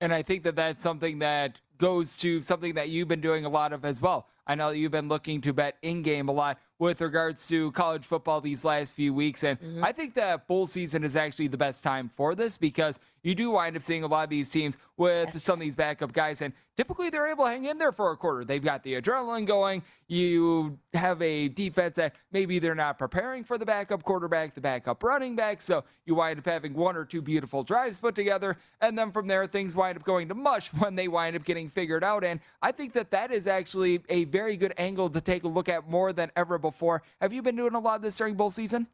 [0.00, 3.48] And I think that that's something that goes to something that you've been doing a
[3.50, 4.28] lot of as well.
[4.46, 7.70] I know that you've been looking to bet in game a lot with regards to
[7.72, 9.44] college football these last few weeks.
[9.44, 9.84] And mm-hmm.
[9.84, 13.50] I think that bowl season is actually the best time for this because you do
[13.50, 16.42] wind up seeing a lot of these teams with some of these backup guys.
[16.42, 18.44] And typically they're able to hang in there for a quarter.
[18.44, 19.82] They've got the adrenaline going.
[20.08, 25.02] You have a defense that maybe they're not preparing for the backup quarterback, the backup
[25.02, 25.62] running back.
[25.62, 28.56] So you wind up having one or two beautiful drives put together.
[28.80, 31.68] And then from there, things wind up going to mush when they wind up getting
[31.68, 32.24] figured out.
[32.24, 35.68] And I think that that is actually a very good angle to take a look
[35.68, 37.02] at more than ever before.
[37.20, 38.86] Have you been doing a lot of this during bowl season?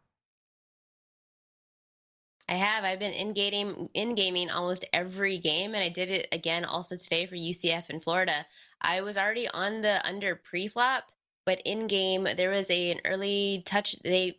[2.48, 2.84] I have.
[2.84, 6.96] I've been in gaming in gaming almost every game, and I did it again also
[6.96, 8.46] today for UCF in Florida.
[8.80, 11.04] I was already on the under pre-flop,
[11.44, 13.96] but in game there was a, an early touch.
[14.04, 14.38] They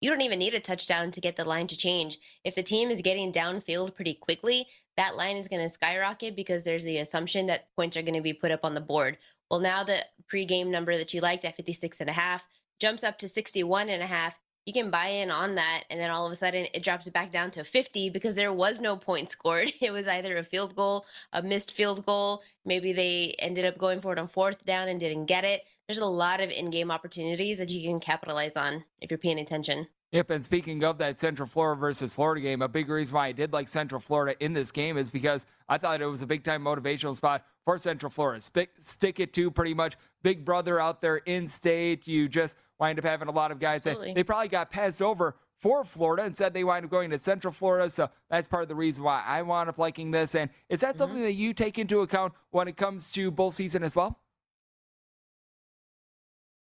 [0.00, 2.18] you don't even need a touchdown to get the line to change.
[2.44, 6.64] If the team is getting downfield pretty quickly, that line is going to skyrocket because
[6.64, 9.18] there's the assumption that points are going to be put up on the board.
[9.50, 12.42] Well, now the pregame number that you liked at 56 and a half
[12.78, 14.34] jumps up to 61 and a half.
[14.68, 17.14] You can buy in on that, and then all of a sudden it drops it
[17.14, 19.72] back down to 50 because there was no point scored.
[19.80, 22.42] It was either a field goal, a missed field goal.
[22.66, 25.62] Maybe they ended up going for it on fourth down and didn't get it.
[25.86, 29.38] There's a lot of in game opportunities that you can capitalize on if you're paying
[29.38, 29.86] attention.
[30.12, 33.32] Yep, and speaking of that Central Florida versus Florida game, a big reason why I
[33.32, 36.44] did like Central Florida in this game is because I thought it was a big
[36.44, 38.42] time motivational spot for Central Florida.
[38.42, 42.06] Stick, stick it to pretty much big brother out there in state.
[42.06, 45.36] You just wind up having a lot of guys that they probably got passed over
[45.58, 47.90] for Florida and said they wind up going to Central Florida.
[47.90, 50.34] So that's part of the reason why I wound up liking this.
[50.34, 50.98] And is that mm-hmm.
[50.98, 54.20] something that you take into account when it comes to bowl season as well?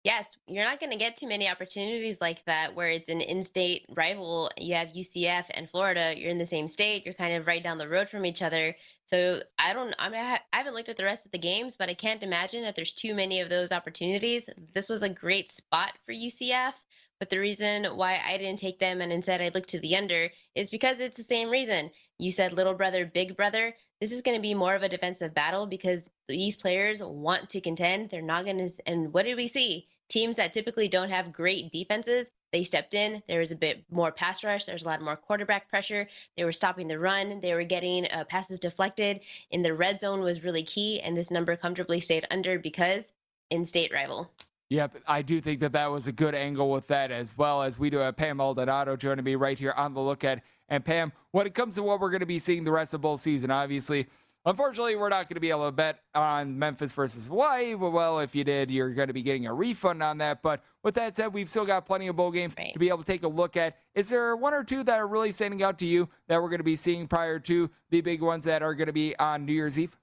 [0.04, 3.86] Yes, you're not going to get too many opportunities like that where it's an in-state
[3.88, 4.50] rival.
[4.56, 6.12] You have UCF and Florida.
[6.16, 7.04] You're in the same state.
[7.04, 8.74] You're kind of right down the road from each other.
[9.04, 9.94] So I don't.
[10.00, 12.62] I, mean, I haven't looked at the rest of the games, but I can't imagine
[12.62, 14.48] that there's too many of those opportunities.
[14.74, 16.72] This was a great spot for UCF.
[17.20, 20.30] But the reason why I didn't take them and instead I looked to the under
[20.56, 21.92] is because it's the same reason.
[22.18, 23.76] You said little brother, big brother.
[24.00, 26.02] This is going to be more of a defensive battle because
[26.32, 28.10] these players want to contend.
[28.10, 28.70] They're not going to.
[28.86, 29.86] And what did we see?
[30.12, 33.22] teams that typically don't have great defenses, they stepped in.
[33.28, 34.66] There was a bit more pass rush.
[34.66, 36.06] There's a lot more quarterback pressure.
[36.36, 37.40] They were stopping the run.
[37.40, 39.20] They were getting uh, passes deflected.
[39.50, 43.10] In the red zone was really key, and this number comfortably stayed under because
[43.50, 44.30] in-state rival.
[44.68, 47.78] Yep, I do think that that was a good angle with that as well as
[47.78, 50.42] we do have Pam Maldonado joining me right here on the Look Ahead.
[50.68, 53.02] And Pam, when it comes to what we're going to be seeing the rest of
[53.02, 54.06] bowl season, obviously
[54.44, 57.74] Unfortunately, we're not going to be able to bet on Memphis versus Hawaii.
[57.74, 60.42] Well, if you did, you're going to be getting a refund on that.
[60.42, 62.72] But with that said, we've still got plenty of bowl games right.
[62.72, 63.76] to be able to take a look at.
[63.94, 66.58] Is there one or two that are really standing out to you that we're going
[66.58, 69.52] to be seeing prior to the big ones that are going to be on New
[69.52, 69.96] Year's Eve?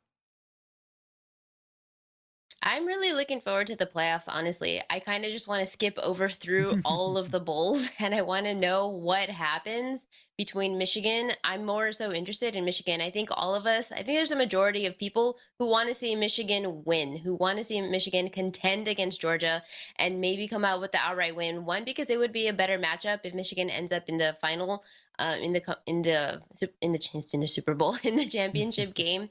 [2.62, 4.82] I'm really looking forward to the playoffs, honestly.
[4.90, 8.22] I kind of just want to skip over through all of the bowls and I
[8.22, 10.06] want to know what happens
[10.38, 11.34] between Michigan.
[11.44, 13.02] I'm more so interested in Michigan.
[13.02, 15.94] I think all of us, I think there's a majority of people who want to
[15.94, 19.62] see Michigan win, who want to see Michigan contend against Georgia
[19.98, 21.66] and maybe come out with the outright win.
[21.66, 24.84] One, because it would be a better matchup if Michigan ends up in the final
[25.20, 26.42] uh, in the in the
[26.82, 29.30] in the in the Super Bowl in the championship game.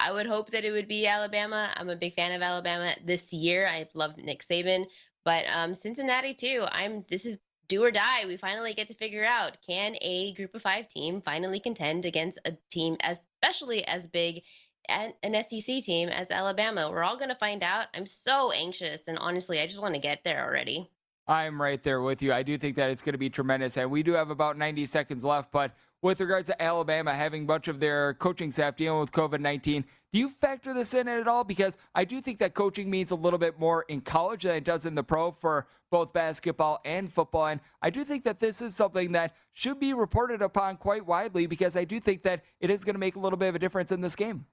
[0.00, 1.72] I would hope that it would be Alabama.
[1.76, 3.66] I'm a big fan of Alabama this year.
[3.66, 4.86] I love Nick Saban,
[5.24, 6.64] but um, Cincinnati too.
[6.70, 8.26] I'm this is do or die.
[8.26, 12.38] We finally get to figure out can a Group of Five team finally contend against
[12.44, 14.42] a team especially as big
[14.88, 16.90] an SEC team as Alabama.
[16.90, 17.86] We're all going to find out.
[17.94, 20.90] I'm so anxious, and honestly, I just want to get there already.
[21.26, 22.32] I'm right there with you.
[22.32, 23.76] I do think that it's going to be tremendous.
[23.76, 25.50] And we do have about 90 seconds left.
[25.50, 29.40] But with regards to Alabama having a bunch of their coaching staff dealing with COVID
[29.40, 31.42] 19, do you factor this in at all?
[31.42, 34.64] Because I do think that coaching means a little bit more in college than it
[34.64, 37.46] does in the pro for both basketball and football.
[37.46, 41.46] And I do think that this is something that should be reported upon quite widely
[41.46, 43.58] because I do think that it is going to make a little bit of a
[43.58, 44.44] difference in this game.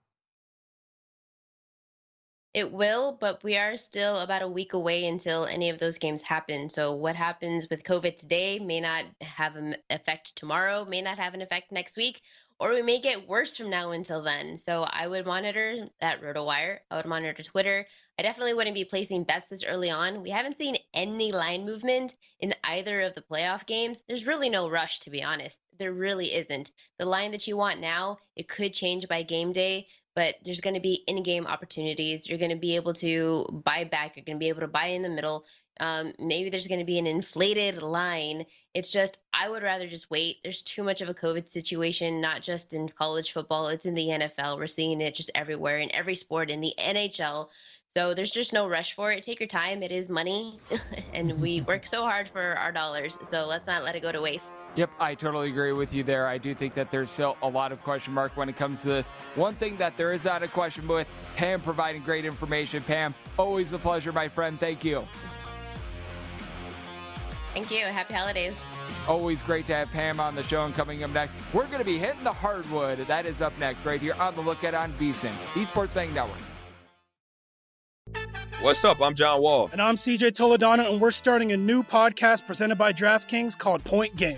[2.53, 6.21] It will, but we are still about a week away until any of those games
[6.21, 6.69] happen.
[6.69, 11.33] So, what happens with COVID today may not have an effect tomorrow, may not have
[11.33, 12.21] an effect next week,
[12.59, 14.57] or we may get worse from now until then.
[14.57, 16.79] So, I would monitor that RotoWire.
[16.89, 17.87] I would monitor Twitter.
[18.19, 20.21] I definitely wouldn't be placing bets this early on.
[20.21, 24.03] We haven't seen any line movement in either of the playoff games.
[24.09, 25.57] There's really no rush, to be honest.
[25.79, 26.71] There really isn't.
[26.99, 30.73] The line that you want now, it could change by game day but there's going
[30.73, 32.27] to be in-game opportunities.
[32.27, 34.15] You're going to be able to buy back.
[34.15, 35.45] You're going to be able to buy in the middle.
[35.79, 38.45] Um, maybe there's going to be an inflated line.
[38.73, 40.37] It's just I would rather just wait.
[40.43, 43.67] There's too much of a COVID situation, not just in college football.
[43.69, 44.57] It's in the NFL.
[44.57, 46.49] We're seeing it just everywhere in every sport.
[46.49, 47.47] In the NHL,
[47.95, 49.23] so there's just no rush for it.
[49.23, 49.83] Take your time.
[49.83, 50.59] It is money,
[51.13, 53.17] and we work so hard for our dollars.
[53.23, 54.60] So let's not let it go to waste.
[54.75, 56.27] Yep, I totally agree with you there.
[56.27, 58.87] I do think that there's still a lot of question mark when it comes to
[58.87, 59.09] this.
[59.35, 62.81] One thing that there is not a question with Pam providing great information.
[62.83, 64.59] Pam, always a pleasure, my friend.
[64.59, 65.05] Thank you.
[67.53, 67.83] Thank you.
[67.85, 68.55] Happy holidays.
[69.09, 70.63] Always great to have Pam on the show.
[70.63, 72.99] And coming up next, we're going to be hitting the hardwood.
[73.07, 76.13] That is up next, right here on the Look Ahead on VSIN, the Sports Betting
[76.13, 76.37] Network.
[78.61, 79.01] What's up?
[79.01, 79.69] I'm John Wall.
[79.71, 84.15] And I'm CJ Toledano, and we're starting a new podcast presented by DraftKings called Point
[84.15, 84.37] Game.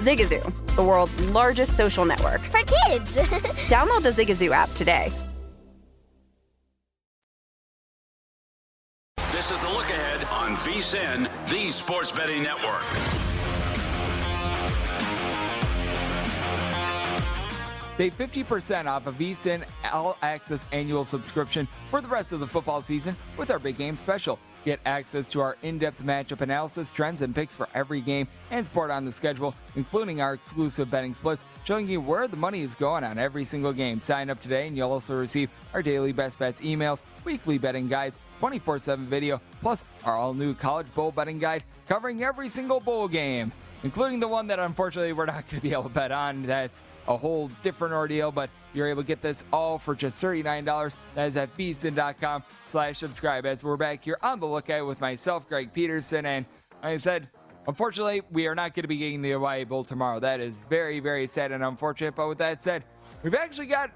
[0.00, 0.42] Zigazoo,
[0.76, 2.40] the world's largest social network.
[2.40, 3.16] For kids!
[3.68, 5.12] Download the Zigazoo app today.
[9.30, 12.82] This is the look ahead on VSIN, the Sports Betting Network.
[17.96, 22.80] Save 50% off a VSIN All Access annual subscription for the rest of the football
[22.80, 24.38] season with our big game special.
[24.64, 28.64] Get access to our in depth matchup analysis, trends, and picks for every game and
[28.66, 32.74] sport on the schedule, including our exclusive betting splits, showing you where the money is
[32.74, 34.00] going on every single game.
[34.00, 38.18] Sign up today, and you'll also receive our daily best bets emails, weekly betting guides,
[38.40, 43.08] 24 7 video, plus our all new college bowl betting guide covering every single bowl
[43.08, 43.50] game,
[43.82, 46.42] including the one that unfortunately we're not going to be able to bet on.
[46.44, 50.94] That's a whole different ordeal, but you're able to get this all for just $39.
[51.14, 53.46] That is at vsin.com slash subscribe.
[53.46, 56.46] As we're back here on the look ahead with myself, Greg Peterson, and
[56.82, 57.28] like I said,
[57.66, 60.20] unfortunately, we are not going to be getting the Hawaii Bowl tomorrow.
[60.20, 62.14] That is very, very sad and unfortunate.
[62.14, 62.84] But with that said,
[63.22, 63.90] we've actually got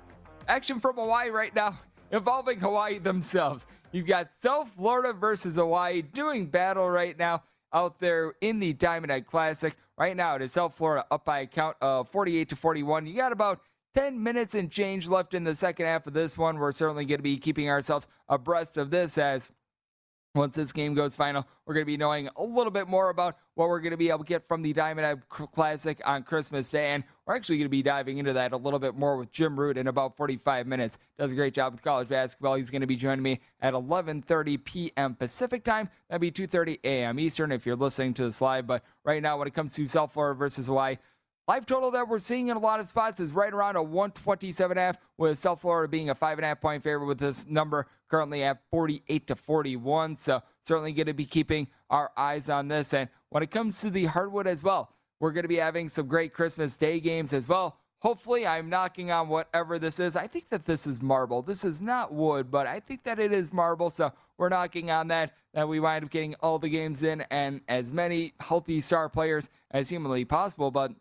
[0.49, 1.79] action from Hawaii right now
[2.11, 3.67] involving Hawaii themselves.
[3.93, 7.45] You've got South Florida versus Hawaii doing battle right now
[7.75, 9.77] out there in the Diamond Classic.
[9.99, 13.07] Right now, it is South Florida up by a count of 48 to 41.
[13.07, 13.61] You got about
[13.95, 16.59] 10 minutes and change left in the second half of this one.
[16.59, 19.51] We're certainly going to be keeping ourselves abreast of this as
[20.35, 23.37] once this game goes final, we're going to be knowing a little bit more about
[23.55, 26.69] what we're going to be able to get from the Diamond Head Classic on Christmas
[26.71, 26.89] Day.
[26.89, 29.59] And we're actually going to be diving into that a little bit more with Jim
[29.59, 30.99] Root in about 45 minutes.
[31.17, 32.57] Does a great job with college basketball.
[32.57, 35.15] He's going to be joining me at 11:30 p.m.
[35.15, 35.89] Pacific time.
[36.09, 37.21] That'd be 2:30 a.m.
[37.21, 38.67] Eastern if you're listening to this live.
[38.67, 40.97] But right now, when it comes to South Florida versus Hawaii,
[41.47, 44.97] Live total that we're seeing in a lot of spots is right around a 127.5,
[45.19, 48.43] with South Florida being a five and a half point favorite with this number currently
[48.43, 50.17] at 48 to 41.
[50.17, 52.95] So certainly going to be keeping our eyes on this.
[52.95, 54.91] And when it comes to the hardwood as well,
[55.21, 57.77] we're going to be having some great Christmas Day games as well.
[57.99, 60.17] Hopefully, I'm knocking on whatever this is.
[60.17, 61.43] I think that this is marble.
[61.43, 63.91] This is not wood, but I think that it is marble.
[63.91, 67.61] So we're knocking on that, that we wind up getting all the games in and
[67.69, 70.71] as many healthy star players as humanly possible.
[70.71, 70.93] But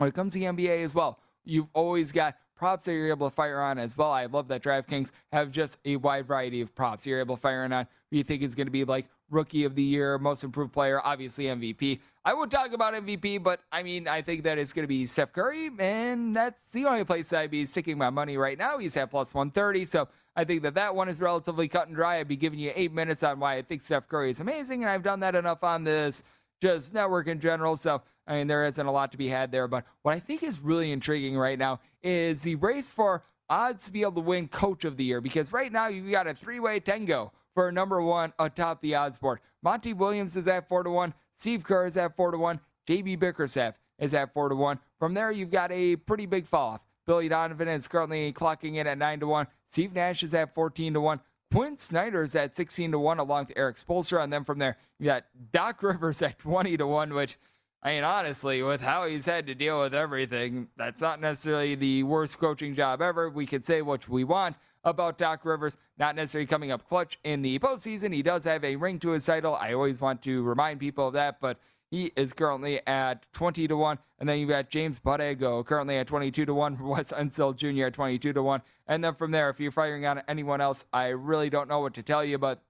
[0.00, 3.28] when it comes to the NBA as well, you've always got props that you're able
[3.28, 4.10] to fire on as well.
[4.10, 7.64] I love that DraftKings have just a wide variety of props you're able to fire
[7.64, 10.72] on who you think is going to be like rookie of the year, most improved
[10.72, 12.00] player, obviously MVP.
[12.24, 15.04] I would talk about MVP, but I mean, I think that it's going to be
[15.04, 18.78] Steph Curry, and that's the only place I'd be sticking my money right now.
[18.78, 22.20] He's at plus 130, so I think that that one is relatively cut and dry.
[22.20, 24.90] I'd be giving you eight minutes on why I think Steph Curry is amazing, and
[24.90, 26.22] I've done that enough on this
[26.60, 27.76] just network in general.
[27.76, 29.66] So, I mean, there isn't a lot to be had there.
[29.66, 33.92] But what I think is really intriguing right now is the race for odds to
[33.92, 36.60] be able to win Coach of the Year, because right now you've got a three
[36.60, 39.40] way tango for number one atop the odds board.
[39.62, 41.12] Monty Williams is at four to one.
[41.34, 42.60] Steve Kerr is at four to one.
[42.88, 44.78] JB Bickerstaff is at four to one.
[45.00, 46.80] From there, you've got a pretty big fall off.
[47.06, 49.48] Billy Donovan is currently clocking in at nine to one.
[49.66, 51.20] Steve Nash is at fourteen to one.
[51.52, 54.76] Quinn Snyder is at sixteen to one, along with Erik Spoelstra, and then from there
[55.00, 57.36] you got Doc Rivers at twenty to one, which.
[57.82, 62.02] I mean, honestly, with how he's had to deal with everything, that's not necessarily the
[62.02, 63.30] worst coaching job ever.
[63.30, 67.42] We could say what we want, about Doc Rivers, not necessarily coming up clutch in
[67.42, 68.12] the postseason.
[68.12, 69.54] He does have a ring to his title.
[69.54, 71.58] I always want to remind people of that, but
[71.90, 73.98] he is currently at 20 to 1.
[74.18, 76.78] And then you've got James Borrego currently at 22 to 1.
[76.86, 77.86] Wes Unseld Jr.
[77.86, 78.62] at 22 to 1.
[78.86, 81.94] And then from there, if you're firing on anyone else, I really don't know what
[81.94, 82.38] to tell you.
[82.38, 82.62] But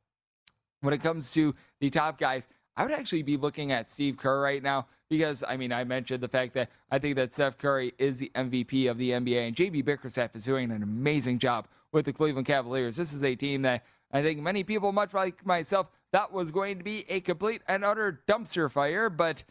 [0.81, 4.41] when it comes to the top guys, I would actually be looking at Steve Kerr
[4.41, 7.93] right now because, I mean, I mentioned the fact that I think that Steph Curry
[7.99, 12.05] is the MVP of the NBA and JB Bickerstaff is doing an amazing job with
[12.05, 12.97] the Cleveland Cavaliers.
[12.97, 16.79] This is a team that I think many people, much like myself, thought was going
[16.79, 19.43] to be a complete and utter dumpster fire, but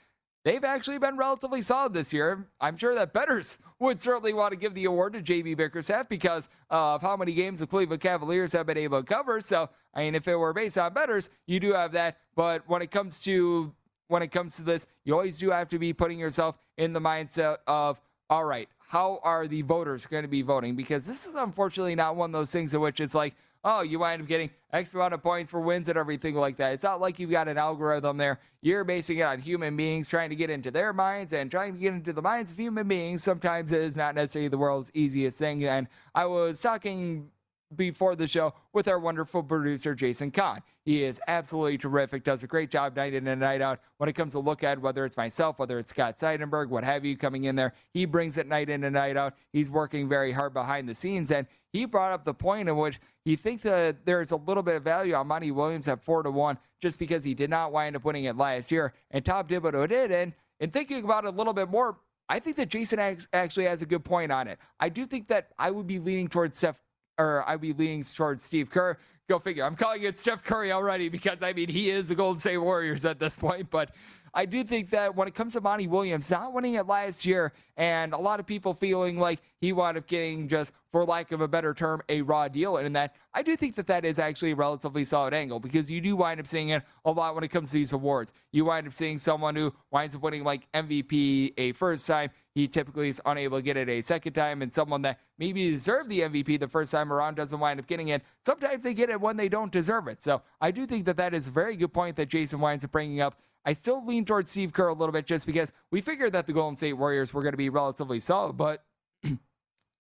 [0.46, 2.48] they've actually been relatively solid this year.
[2.62, 6.48] I'm sure that betters would certainly want to give the award to JB Bickerstaff because
[6.70, 9.42] of how many games the Cleveland Cavaliers have been able to cover.
[9.42, 12.18] So, I mean, if it were based on betters, you do have that.
[12.36, 13.74] But when it comes to
[14.10, 17.00] when it comes to this, you always do have to be putting yourself in the
[17.00, 20.76] mindset of, all right, how are the voters going to be voting?
[20.76, 24.00] Because this is unfortunately not one of those things in which it's like, oh, you
[24.00, 26.74] wind up getting X amount of points for wins and everything like that.
[26.74, 28.40] It's not like you've got an algorithm there.
[28.62, 31.80] You're basing it on human beings trying to get into their minds and trying to
[31.80, 33.22] get into the minds of human beings.
[33.22, 35.66] Sometimes it is not necessarily the world's easiest thing.
[35.66, 37.30] And I was talking
[37.76, 40.62] before the show with our wonderful producer, Jason Kahn.
[40.84, 43.80] He is absolutely terrific, does a great job night in and night out.
[43.98, 47.06] When it comes to look at whether it's myself, whether it's Scott Seidenberg, what have
[47.06, 49.36] you coming in there, he brings it night in and night out.
[49.54, 51.32] He's working very hard behind the scenes.
[51.32, 54.76] And he brought up the point in which he thinks that there's a little bit
[54.76, 57.96] of value on Monty Williams at four to one just because he did not wind
[57.96, 58.94] up winning it last year.
[59.12, 60.12] And Tom Thibodeau did.
[60.12, 63.00] And in thinking about it a little bit more, I think that Jason
[63.34, 64.60] actually has a good point on it.
[64.80, 66.80] I do think that I would be leaning towards Steph
[67.20, 68.98] or I'd be leaning towards Steve Kerr.
[69.28, 69.64] Go figure.
[69.64, 73.06] I'm calling it Steph Curry already because I mean he is the Golden State Warriors
[73.06, 73.70] at this point.
[73.70, 73.92] But
[74.34, 77.54] I do think that when it comes to Monty Williams not winning it last year,
[77.78, 81.42] and a lot of people feeling like he wound up getting just, for lack of
[81.42, 84.52] a better term, a raw deal, and that I do think that that is actually
[84.52, 87.50] a relatively solid angle because you do wind up seeing it a lot when it
[87.50, 88.34] comes to these awards.
[88.52, 92.68] You wind up seeing someone who winds up winning like MVP a first time he
[92.68, 96.20] typically is unable to get it a second time, and someone that maybe deserved the
[96.22, 98.22] MVP the first time around doesn't wind up getting it.
[98.46, 100.22] Sometimes they get it when they don't deserve it.
[100.22, 102.92] So I do think that that is a very good point that Jason winds up
[102.92, 103.40] bringing up.
[103.66, 106.54] I still lean towards Steve Kerr a little bit just because we figured that the
[106.54, 108.84] Golden State Warriors were going to be relatively solid, but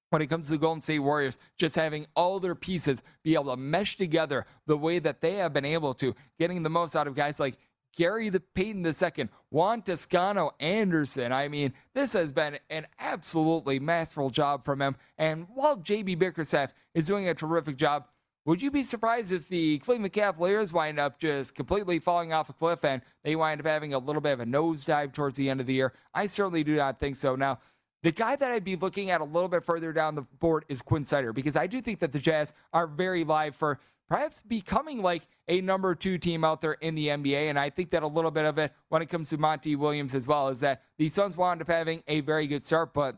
[0.09, 3.51] when it comes to the Golden State Warriors, just having all their pieces be able
[3.51, 7.07] to mesh together the way that they have been able to, getting the most out
[7.07, 7.57] of guys like
[7.95, 11.31] Gary the Payton II, Juan Toscano Anderson.
[11.31, 14.95] I mean, this has been an absolutely masterful job from him.
[15.17, 18.05] And while JB Bickerstaff is doing a terrific job,
[18.45, 22.53] would you be surprised if the Cleveland Cavaliers wind up just completely falling off a
[22.53, 25.59] cliff and they wind up having a little bit of a nosedive towards the end
[25.59, 25.93] of the year?
[26.13, 27.35] I certainly do not think so.
[27.35, 27.59] Now,
[28.01, 30.81] the guy that I'd be looking at a little bit further down the board is
[30.81, 33.79] Quinn Snyder because I do think that the Jazz are very live for
[34.09, 37.49] perhaps becoming like a number two team out there in the NBA.
[37.49, 40.15] And I think that a little bit of it when it comes to Monty Williams
[40.15, 43.17] as well is that the Suns wound up having a very good start, but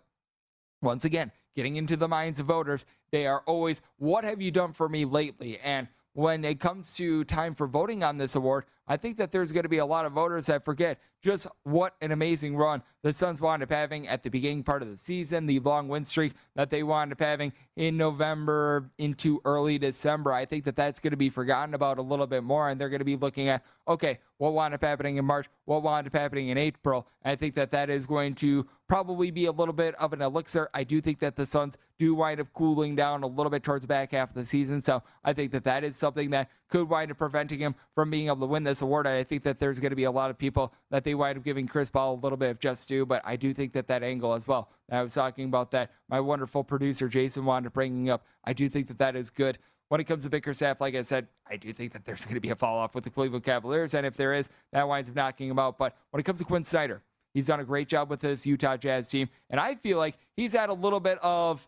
[0.82, 4.74] once again, getting into the minds of voters, they are always, what have you done
[4.74, 5.60] for me lately?
[5.60, 9.54] And when it comes to time for voting on this award, I think that there's
[9.54, 13.14] going to be a lot of voters that forget just what an amazing run the
[13.14, 16.34] Suns wound up having at the beginning part of the season, the long win streak
[16.56, 20.34] that they wound up having in November into early December.
[20.34, 22.90] I think that that's going to be forgotten about a little bit more, and they're
[22.90, 26.14] going to be looking at, okay, what wound up happening in March, what wound up
[26.14, 27.08] happening in April.
[27.24, 30.70] I think that that is going to probably be a little bit of an elixir.
[30.74, 33.84] I do think that the Suns do wind up cooling down a little bit towards
[33.84, 36.90] the back half of the season, so I think that that is something that could
[36.90, 39.06] wind up preventing him from being able to win this award.
[39.06, 41.44] I think that there's going to be a lot of people that they wind up
[41.44, 44.02] giving Chris Paul a little bit of just due, but I do think that that
[44.02, 44.70] angle as well.
[44.90, 45.92] I was talking about that.
[46.10, 48.26] My wonderful producer Jason wound up bringing up.
[48.44, 49.60] I do think that that is good.
[49.90, 52.42] When it comes to Bickerstaff, like I said, I do think that there's going to
[52.42, 55.16] be a fall off with the Cleveland Cavaliers, and if there is, that winds up
[55.16, 55.78] knocking him out.
[55.78, 57.02] But when it comes to Quinn Snyder,
[57.34, 60.54] he's done a great job with his Utah Jazz team, and I feel like he's
[60.54, 61.68] had a little bit of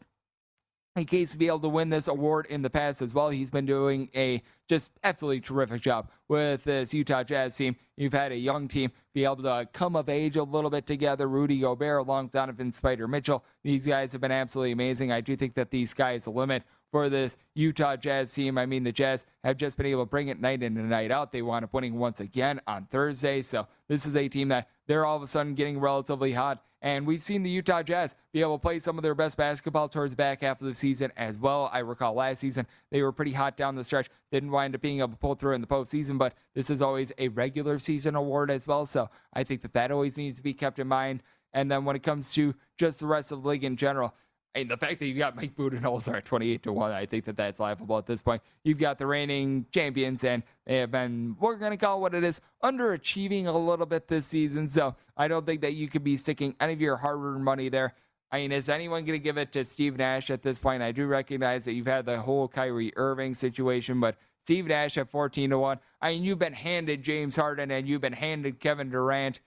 [0.96, 3.30] in case to be able to win this award in the past as well.
[3.30, 7.76] He's been doing a just absolutely terrific job with this Utah Jazz team.
[7.98, 11.28] You've had a young team be able to come of age a little bit together.
[11.28, 13.44] Rudy Gobert along Donovan Spider Mitchell.
[13.64, 15.12] These guys have been absolutely amazing.
[15.12, 18.58] I do think that the sky is the limit for this Utah Jazz team.
[18.60, 21.12] I mean, the Jazz have just been able to bring it night in and night
[21.12, 21.32] out.
[21.32, 23.41] They wound up winning once again on Thursday.
[23.41, 26.64] So this is a team that they're all of a sudden getting relatively hot.
[26.84, 29.88] And we've seen the Utah Jazz be able to play some of their best basketball
[29.88, 31.70] towards the back half of the season as well.
[31.72, 35.00] I recall last season they were pretty hot down the stretch, didn't wind up being
[35.00, 38.52] able to pull through in the postseason, but this is always a regular season award
[38.52, 38.86] as well.
[38.86, 41.24] So I think that that always needs to be kept in mind.
[41.54, 44.14] And then when it comes to just the rest of the league in general,
[44.56, 47.36] and the fact that you got Mike Budenholzer at 28 to 1, I think that
[47.36, 48.41] that's laughable at this point.
[48.64, 52.24] You've got the reigning champions, and they have been, we're going to call what it
[52.24, 54.68] is, underachieving a little bit this season.
[54.68, 57.70] So I don't think that you could be sticking any of your hard earned money
[57.70, 57.93] there.
[58.32, 60.82] I mean, is anyone going to give it to Steve Nash at this point?
[60.82, 65.10] I do recognize that you've had the whole Kyrie Irving situation, but Steve Nash at
[65.10, 65.80] 14 to 1.
[66.01, 69.39] I mean, you've been handed James Harden and you've been handed Kevin Durant.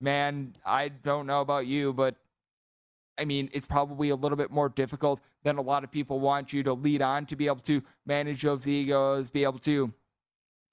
[0.00, 2.16] Man, I don't know about you, but
[3.18, 6.52] I mean, it's probably a little bit more difficult than a lot of people want
[6.52, 9.92] you to lead on to be able to manage those egos, be able to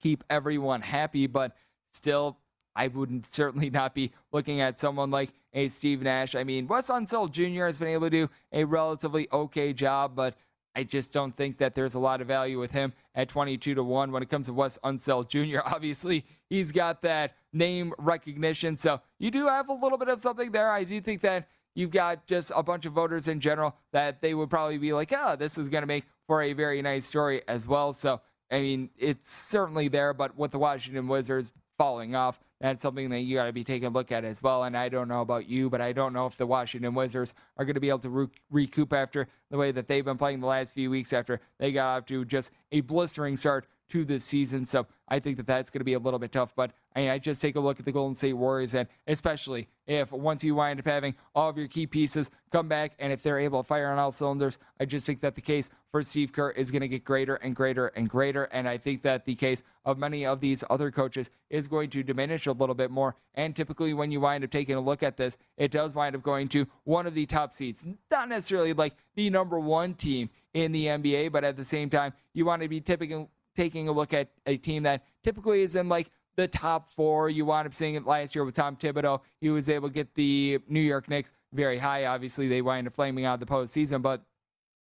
[0.00, 1.26] keep everyone happy.
[1.26, 1.56] But
[1.92, 2.38] still,
[2.74, 6.34] I wouldn't certainly not be looking at someone like a Steve Nash.
[6.34, 7.64] I mean, Wes Unseld Jr.
[7.64, 10.34] has been able to do a relatively okay job, but
[10.76, 13.82] I just don't think that there's a lot of value with him at 22 to
[13.82, 15.60] 1 when it comes to Wes Unseld Jr.
[15.64, 18.76] Obviously, he's got that name recognition.
[18.76, 20.70] So you do have a little bit of something there.
[20.70, 24.34] I do think that you've got just a bunch of voters in general that they
[24.34, 27.42] would probably be like, oh, this is going to make for a very nice story
[27.46, 27.92] as well.
[27.92, 28.20] So,
[28.50, 33.20] I mean, it's certainly there, but with the Washington Wizards falling off, that's something that
[33.20, 34.64] you got to be taking a look at as well.
[34.64, 37.66] And I don't know about you, but I don't know if the Washington Wizards are
[37.66, 40.46] going to be able to re- recoup after the way that they've been playing the
[40.46, 44.66] last few weeks after they got off to just a blistering start to this season.
[44.66, 46.54] So I think that that's going to be a little bit tough.
[46.54, 49.68] But I, mean, I just take a look at the Golden State Warriors, and especially
[49.86, 53.22] if once you wind up having all of your key pieces come back, and if
[53.22, 56.32] they're able to fire on all cylinders, I just think that the case for Steve
[56.32, 58.44] Kerr is going to get greater and greater and greater.
[58.44, 62.02] And I think that the case of many of these other coaches is going to
[62.02, 63.14] diminish a little bit more.
[63.34, 66.22] And typically, when you wind up taking a look at this, it does wind up
[66.22, 70.72] going to one of the top seeds, not necessarily like the number one team in
[70.72, 74.12] the NBA, but at the same time, you want to be typically taking a look
[74.14, 77.30] at a team that typically is in like the top four.
[77.30, 79.20] You wound up seeing it last year with Tom Thibodeau.
[79.40, 82.06] He was able to get the New York Knicks very high.
[82.06, 84.22] Obviously, they wind up flaming out of the postseason, but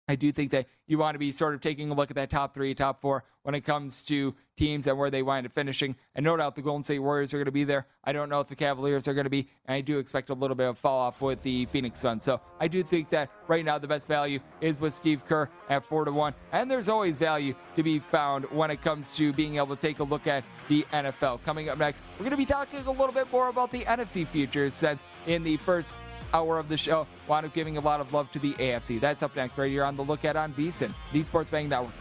[0.08, 2.30] I do think that you want to be sort of taking a look at that
[2.30, 5.96] top three, top four when it comes to teams and where they wind up finishing.
[6.16, 7.88] And no doubt the Golden State Warriors are going to be there.
[8.04, 10.34] I don't know if the Cavaliers are going to be, and I do expect a
[10.34, 12.24] little bit of fall off with the Phoenix Suns.
[12.24, 15.84] So I do think that right now the best value is with Steve Kerr at
[15.84, 16.34] four to one.
[16.54, 20.00] And there's always value to be found when it comes to being able to take
[20.00, 21.44] a look at the NFL.
[21.44, 24.26] Coming up next, we're going to be talking a little bit more about the NFC
[24.26, 26.00] futures since in the first
[26.34, 27.08] hour of the show.
[27.28, 29.00] Wound up giving a lot of love to the AFC.
[29.00, 31.94] That's up next right here on the Look Ahead on VSIN, the Sports Betting Network.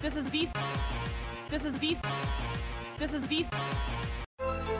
[0.00, 0.62] This is VSIN.
[1.50, 2.10] This is VSIN.
[2.98, 4.27] This is VSIN.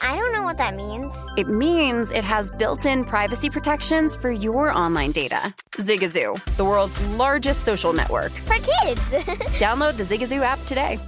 [0.00, 1.14] I don't know what that means.
[1.36, 5.54] It means it has built in privacy protections for your online data.
[5.72, 8.32] Zigazoo, the world's largest social network.
[8.32, 9.12] For kids.
[9.58, 10.98] Download the Zigazoo app today.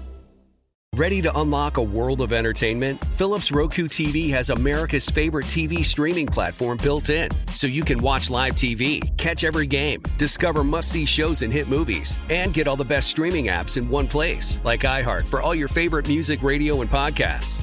[0.96, 3.02] Ready to unlock a world of entertainment?
[3.12, 8.28] Philips Roku TV has America's favorite TV streaming platform built in, so you can watch
[8.28, 12.74] live TV, catch every game, discover must see shows and hit movies, and get all
[12.74, 16.80] the best streaming apps in one place, like iHeart for all your favorite music, radio,
[16.80, 17.62] and podcasts.